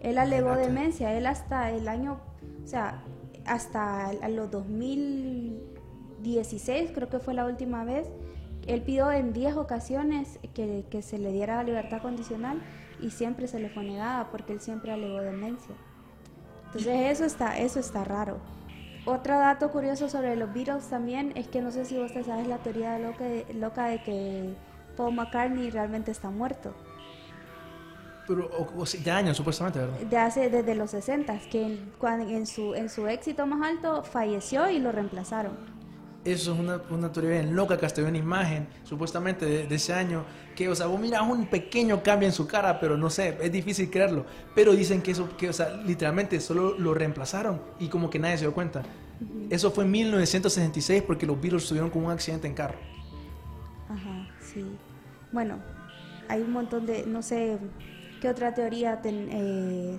[0.00, 0.72] Él alegó Imagínate.
[0.72, 2.20] demencia, él hasta el año,
[2.64, 3.02] o sea,
[3.44, 8.08] hasta los 2016, creo que fue la última vez,
[8.66, 12.62] él pidió en 10 ocasiones que, que se le diera libertad condicional
[13.00, 15.74] y siempre se le fue negada porque él siempre alegó demencia.
[16.66, 18.38] Entonces eso está, eso está raro.
[19.06, 22.46] Otro dato curioso sobre los Beatles también es que no sé si vos te sabes
[22.46, 24.54] la teoría loca de, loca de que
[24.96, 26.74] Paul McCartney realmente está muerto.
[28.26, 29.98] Pero o, o, de años supuestamente, ¿verdad?
[29.98, 34.02] De hace desde los 60 que en, cuando, en, su, en su éxito más alto
[34.02, 35.73] falleció y lo reemplazaron.
[36.24, 39.92] Eso es una, una teoría bien loca que hasta una imagen, supuestamente de, de ese
[39.92, 40.24] año,
[40.56, 43.52] que, o sea, vos miras un pequeño cambio en su cara, pero no sé, es
[43.52, 44.24] difícil creerlo.
[44.54, 48.38] Pero dicen que eso, que, o sea, literalmente solo lo reemplazaron y como que nadie
[48.38, 48.82] se dio cuenta.
[49.50, 52.78] Eso fue en 1966 porque los Beatles tuvieron como un accidente en carro.
[53.88, 54.64] Ajá, sí.
[55.30, 55.58] Bueno,
[56.28, 57.58] hay un montón de, no sé,
[58.20, 59.98] qué otra teoría, ten- eh,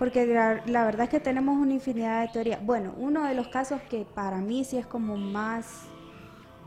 [0.00, 2.64] porque la, la verdad es que tenemos una infinidad de teorías.
[2.64, 5.90] Bueno, uno de los casos que para mí sí es como más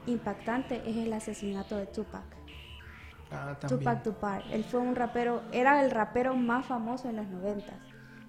[0.06, 2.24] impactante es el asesinato de Tupac.
[3.32, 3.80] Ah, también.
[3.80, 4.44] Tupac Tupac.
[4.52, 7.76] Él fue un rapero, era el rapero más famoso en los noventas.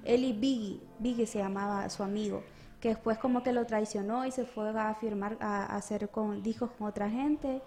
[0.05, 2.42] Él y Biggie, Biggie se llamaba su amigo,
[2.80, 6.42] que después como que lo traicionó y se fue a firmar, a, a hacer con,
[6.42, 7.61] discos con otra gente.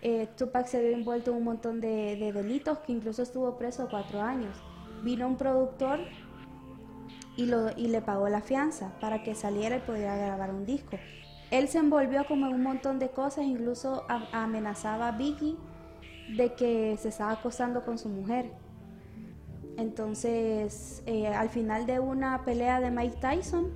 [0.00, 3.86] Eh, Tupac se vio envuelto en un montón de, de delitos, que incluso estuvo preso
[3.90, 4.56] cuatro años.
[5.02, 6.00] vino un productor
[7.36, 10.96] y, lo, y le pagó la fianza para que saliera y pudiera grabar un disco.
[11.50, 15.56] Él se envolvió como en un montón de cosas, incluso amenazaba a Biggie
[16.36, 18.52] de que se estaba acostando con su mujer.
[19.76, 23.68] Entonces, eh, al final de una pelea de Mike Tyson,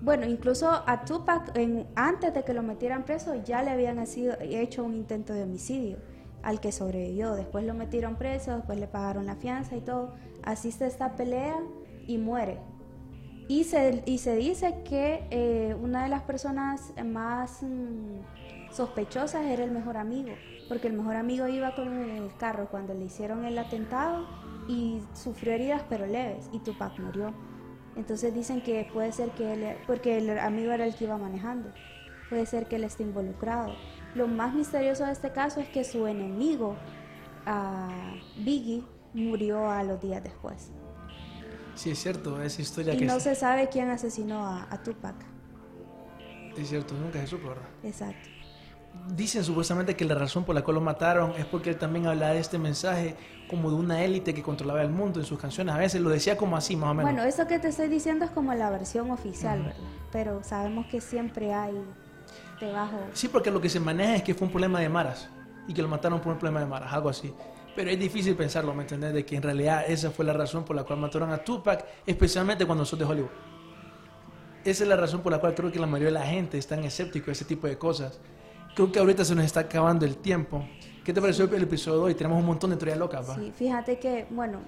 [0.00, 3.98] bueno, incluso a Tupac, en- antes de que lo metieran preso, ya le habían
[4.40, 5.98] hecho un intento de homicidio
[6.42, 7.34] al que sobrevivió.
[7.34, 10.14] Después lo metieron preso, después le pagaron la fianza y todo.
[10.42, 11.56] Asiste a esta pelea
[12.06, 12.58] y muere.
[13.46, 19.64] Y se, y se dice que eh, una de las personas más mm, sospechosas era
[19.64, 20.30] el mejor amigo,
[20.68, 24.26] porque el mejor amigo iba con el carro cuando le hicieron el atentado
[24.66, 27.34] y sufrió heridas pero leves y Tupac murió.
[27.96, 31.70] Entonces dicen que puede ser que él, porque el amigo era el que iba manejando,
[32.28, 33.74] puede ser que él esté involucrado.
[34.14, 36.76] Lo más misterioso de este caso es que su enemigo,
[37.46, 40.72] a Biggie, murió a los días después.
[41.74, 45.16] Sí, es cierto, esa historia Y que no se sabe quién asesinó a, a Tupac.
[46.56, 47.64] es cierto, nunca se supo, ¿verdad?
[47.82, 48.28] Exacto.
[49.08, 52.32] Dicen supuestamente que la razón por la cual lo mataron es porque él también hablaba
[52.32, 53.16] de este mensaje
[53.48, 55.74] como de una élite que controlaba el mundo en sus canciones.
[55.74, 57.12] A veces lo decía como así, más o menos.
[57.12, 59.76] Bueno, eso que te estoy diciendo es como la versión oficial, ¿verdad?
[60.12, 61.74] Pero sabemos que siempre hay
[62.60, 62.98] debajo.
[63.12, 65.28] Sí, porque lo que se maneja es que fue un problema de maras
[65.66, 67.34] y que lo mataron por un problema de maras, algo así.
[67.74, 69.12] Pero es difícil pensarlo, ¿me entendés?
[69.12, 72.64] De que en realidad esa fue la razón por la cual mataron a Tupac, especialmente
[72.66, 73.30] cuando sos de Hollywood.
[74.64, 76.66] Esa es la razón por la cual creo que la mayoría de la gente es
[76.66, 78.20] tan escéptico a ese tipo de cosas.
[78.74, 80.66] Creo que ahorita se nos está acabando el tiempo.
[81.04, 82.14] ¿Qué te pareció el episodio de hoy?
[82.14, 83.34] Tenemos un montón de teorías locas, ¿va?
[83.34, 84.60] Sí, fíjate que, bueno,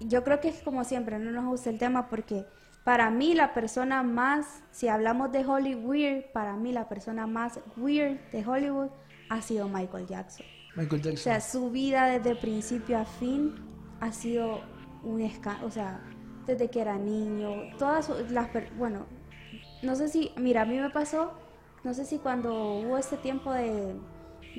[0.00, 2.46] yo creo que es como siempre, no nos gusta el tema porque
[2.84, 8.18] para mí la persona más, si hablamos de Hollywood, para mí la persona más weird
[8.32, 8.88] de Hollywood
[9.28, 10.46] ha sido Michael Jackson.
[10.78, 11.16] Michael O Jackson.
[11.24, 13.54] sea, su vida desde principio a fin
[14.00, 14.60] ha sido
[15.02, 16.00] un escándalo, o sea,
[16.46, 18.48] desde que era niño, todas las,
[18.78, 19.06] bueno,
[19.82, 21.32] no sé si, mira, a mí me pasó,
[21.84, 23.94] no sé si cuando hubo este tiempo de,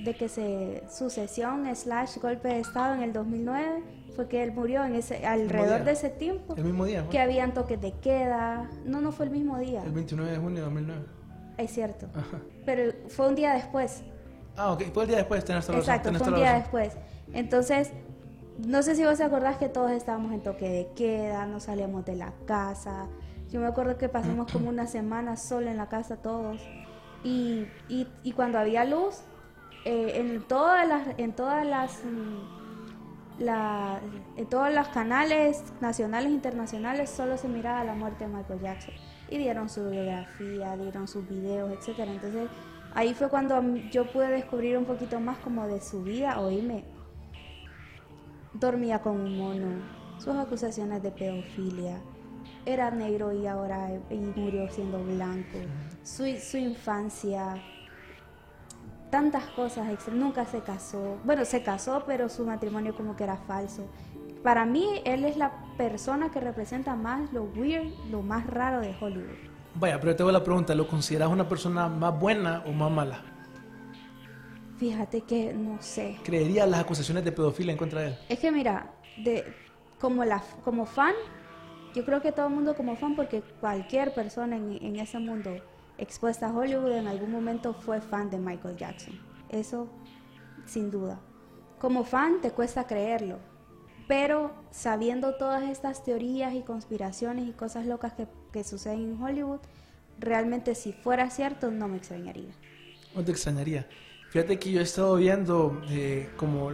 [0.04, 3.84] de que se sucesión slash golpe de estado en el 2009,
[4.16, 7.10] fue que él murió en ese, alrededor de ese tiempo, el mismo día, ¿no?
[7.10, 10.56] que habían toques de queda, no, no fue el mismo día, El 29 de junio
[10.58, 11.02] de 2009.
[11.58, 12.40] es cierto, Ajá.
[12.66, 14.04] pero fue un día después.
[14.58, 14.84] Ah, ok.
[14.94, 15.80] Fue el día después, tenés toda.
[15.80, 16.98] Exacto, tenés fue un día después.
[17.34, 17.92] Entonces,
[18.58, 22.06] no sé si vos te acordás que todos estábamos en toque de queda, no salíamos
[22.06, 23.08] de la casa.
[23.52, 26.62] Yo me acuerdo que pasamos como una semana solo en la casa todos.
[27.24, 29.22] Y, y, y cuando había luz,
[29.86, 34.00] eh, en todas las, en todas las, mm, la-
[34.36, 38.94] en todos los canales nacionales e internacionales solo se miraba la muerte de Michael Jackson.
[39.30, 42.12] Y dieron su biografía, dieron sus videos, etcétera.
[42.12, 42.50] Entonces,
[42.96, 43.62] ahí fue cuando
[43.92, 46.40] yo pude descubrir un poquito más como de su vida.
[46.40, 46.84] Oíme,
[48.54, 49.82] dormía con un mono,
[50.18, 52.02] sus acusaciones de pedofilia,
[52.66, 55.60] era negro y ahora y murió siendo blanco,
[56.04, 57.62] su, su infancia,
[59.10, 63.90] tantas cosas, nunca se casó, bueno, se casó, pero su matrimonio como que era falso.
[64.44, 68.96] Para mí, él es la persona que representa más lo weird, lo más raro de
[69.00, 69.49] Hollywood.
[69.76, 73.22] Vaya, pero te hago la pregunta, ¿lo consideras una persona más buena o más mala?
[74.78, 76.18] Fíjate que no sé.
[76.24, 78.18] ¿Creerías las acusaciones de pedofilia en contra de él?
[78.30, 79.44] Es que mira, de,
[80.00, 81.14] como, la, como fan,
[81.94, 85.52] yo creo que todo el mundo como fan, porque cualquier persona en, en ese mundo
[85.98, 89.20] expuesta a Hollywood en algún momento fue fan de Michael Jackson.
[89.50, 89.90] Eso,
[90.66, 91.20] sin duda.
[91.78, 93.40] Como fan te cuesta creerlo,
[94.10, 99.60] pero sabiendo todas estas teorías y conspiraciones y cosas locas que, que suceden en Hollywood,
[100.18, 102.50] realmente si fuera cierto no me extrañaría.
[103.16, 103.88] No te extrañaría.
[104.32, 106.72] Fíjate que yo he estado viendo eh, como.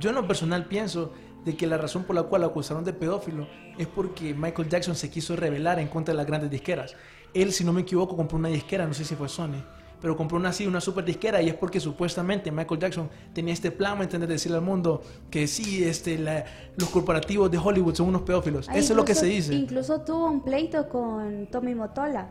[0.00, 1.12] Yo en lo personal pienso
[1.44, 3.46] de que la razón por la cual lo acusaron de pedófilo
[3.78, 6.96] es porque Michael Jackson se quiso rebelar en contra de las grandes disqueras.
[7.34, 9.62] Él, si no me equivoco, compró una disquera, no sé si fue Sony,
[10.00, 13.70] pero compró una así, una super disquera y es porque supuestamente Michael Jackson tenía este
[13.70, 14.28] plan, ¿me entiendes?
[14.28, 16.44] Decirle al mundo que sí, este, la-
[16.76, 18.68] los corporativos de Hollywood son unos pedófilos.
[18.68, 19.54] Ah, Eso es lo que incluso- se dice.
[19.54, 22.28] Incluso tuvo un pleito con Tommy Motola.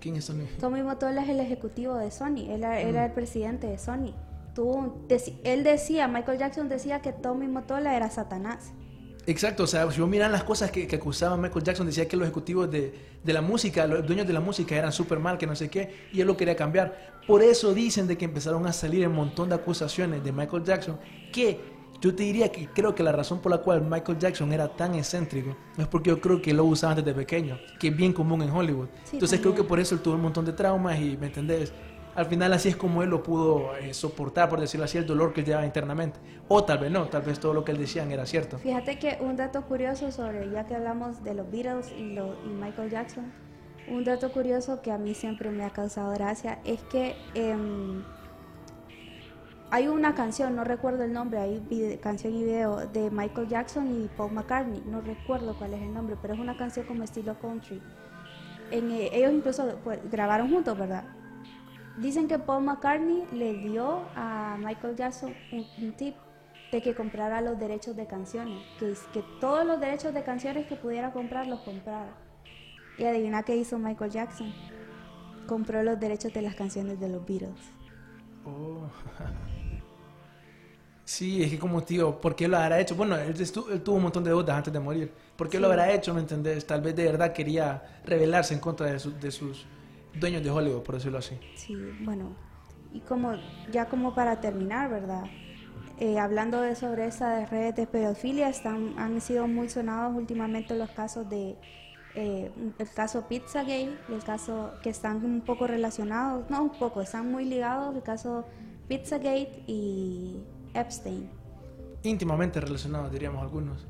[0.00, 0.44] ¿Quién es Sony?
[0.60, 4.14] Tommy Motola es el ejecutivo de Sony, él era, era el presidente de Sony.
[4.54, 5.06] Tuvo un-
[5.44, 8.72] él decía, Michael Jackson decía que Tommy Motola era Satanás.
[9.28, 12.16] Exacto, o sea, si vos miran las cosas que, que acusaba Michael Jackson, decía que
[12.16, 15.46] los ejecutivos de, de la música, los dueños de la música eran súper mal, que
[15.46, 17.20] no sé qué, y él lo quería cambiar.
[17.26, 20.98] Por eso dicen de que empezaron a salir un montón de acusaciones de Michael Jackson,
[21.30, 21.60] que
[22.00, 24.94] yo te diría que creo que la razón por la cual Michael Jackson era tan
[24.94, 28.50] excéntrico es porque yo creo que lo usaba desde pequeño, que es bien común en
[28.50, 28.86] Hollywood.
[29.04, 29.64] Sí, Entonces creo también.
[29.66, 31.72] que por eso él tuvo un montón de traumas y, ¿me entendés?
[32.18, 35.32] Al final así es como él lo pudo eh, soportar, por decirlo así, el dolor
[35.32, 36.18] que llevaba internamente.
[36.48, 38.58] O tal vez no, tal vez todo lo que él decían era cierto.
[38.58, 42.18] Fíjate que un dato curioso sobre, ya que hablamos de los Beatles y,
[42.60, 43.32] Michael Jackson,
[43.88, 48.02] un dato curioso que a mí siempre me ha causado gracia es que em,
[49.70, 53.86] hay una canción, no recuerdo el nombre, hay vide- canción y video de Michael Jackson
[54.02, 57.38] y Paul McCartney, no recuerdo cuál es el nombre, pero es una canción como estilo
[57.38, 57.80] country.
[58.72, 61.04] Eh, ellos incluso pues, grabaron juntos, ¿verdad?
[62.00, 66.14] Dicen que Paul McCartney le dio a Michael Jackson un, un tip
[66.70, 70.76] de que comprara los derechos de canciones, que, que todos los derechos de canciones que
[70.76, 72.12] pudiera comprar los comprara.
[72.98, 74.52] Y adivina qué hizo Michael Jackson.
[75.46, 77.58] Compró los derechos de las canciones de los Beatles.
[78.44, 78.82] Oh.
[81.04, 82.94] Sí, es que como tío, ¿por qué lo habrá hecho?
[82.94, 85.10] Bueno, él, estu- él tuvo un montón de deudas antes de morir.
[85.36, 85.72] ¿Por qué lo Sí.
[85.72, 86.12] habrá hecho?
[86.12, 86.66] ¿Me entendés?
[86.66, 89.64] Tal vez de verdad quería rebelarse en contra de, su- de sus
[90.18, 91.38] dueños de Hollywood, por decirlo así.
[91.54, 92.32] Sí, bueno,
[92.92, 93.32] y como
[93.72, 95.24] ya como para terminar, ¿verdad?
[95.98, 100.90] Eh, hablando de sobre esas redes de pedofilia, están, han sido muy sonados últimamente los
[100.90, 101.56] casos de
[102.14, 107.02] eh, el caso Pizzagate y el caso que están un poco relacionados, no un poco,
[107.02, 108.44] están muy ligados, el caso
[108.88, 110.36] Pizzagate y
[110.74, 111.28] Epstein.
[112.02, 113.86] íntimamente relacionados, diríamos algunos,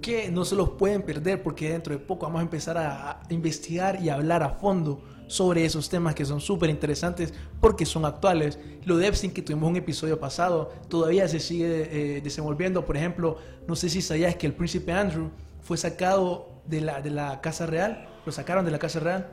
[0.00, 4.02] que no se los pueden perder porque dentro de poco vamos a empezar a, investigar
[4.02, 8.58] y a hablar a fondo sobre esos temas que son súper interesantes porque son actuales.
[8.84, 12.84] Lo de Epstein que tuvimos un episodio pasado todavía se sigue eh, desenvolviendo.
[12.84, 15.30] Por ejemplo, no sé si sabías que el príncipe Andrew
[15.62, 19.28] fue sacado de la, de la Casa Real, lo sacaron de la Casa Real,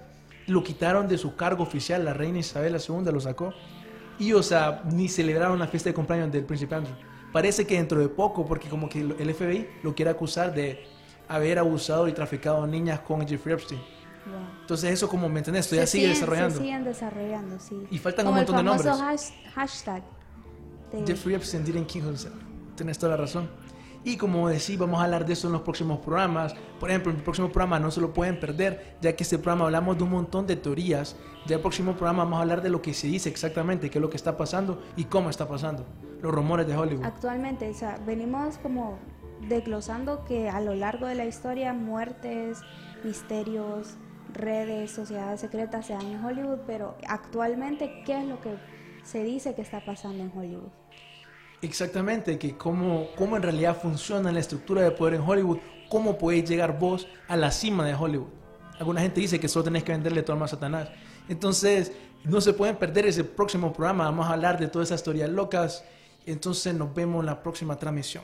[0.48, 3.54] lo quitaron de su cargo oficial, la reina Isabel II lo sacó.
[4.20, 6.96] Y, o sea, ni celebraron la fiesta de cumpleaños del príncipe Andrew.
[7.32, 10.84] Parece que dentro de poco, porque como que el FBI lo quiere acusar de
[11.28, 13.82] haber abusado y traficado niñas con Jeffrey Epstein.
[14.26, 14.36] Wow.
[14.62, 15.66] Entonces eso como, ¿me entendés?
[15.66, 16.56] Se sigue siguen- desarrollando.
[16.56, 17.76] Se siguen desarrollando, sí.
[17.92, 19.32] Y faltan Como un montón de el famoso nombres.
[19.34, 20.04] hash- hashtag.
[20.92, 22.36] de- Jeffrey Epstein didn't kill himself.
[22.76, 23.50] Tienes toda la razón.
[24.06, 26.54] Y como decía, vamos a hablar de eso en los próximos programas.
[26.80, 29.66] Por ejemplo, en el próximo programa no se lo pueden perder, ya que este programa
[29.66, 31.16] hablamos de un montón de teorías.
[31.48, 34.02] Ya el próximo programa vamos a hablar de lo que se dice exactamente, qué es
[34.02, 35.86] lo que está pasando y cómo está pasando.
[36.22, 37.06] Los rumores de Hollywood.
[37.06, 39.00] Actualmente, o sea, venimos como
[39.48, 42.60] desglosando que a lo largo de la historia muertes,
[43.04, 43.96] misterios,
[44.34, 48.56] redes, sociedades secretas se dan en Hollywood, pero actualmente, ¿qué es lo que
[49.04, 50.70] se dice que está pasando en Hollywood?
[51.62, 55.60] Exactamente, que cómo, cómo en realidad funciona la estructura de poder en Hollywood,
[55.90, 58.28] cómo podéis llegar vos a la cima de Hollywood.
[58.80, 60.90] Alguna gente dice que solo tenés que venderle tu alma a Satanás.
[61.30, 61.94] Entonces,
[62.26, 65.86] no se pueden perder ese próximo programa, vamos a hablar de todas esas teorías locas.
[66.26, 68.24] Entonces, nos vemos en la próxima transmisión.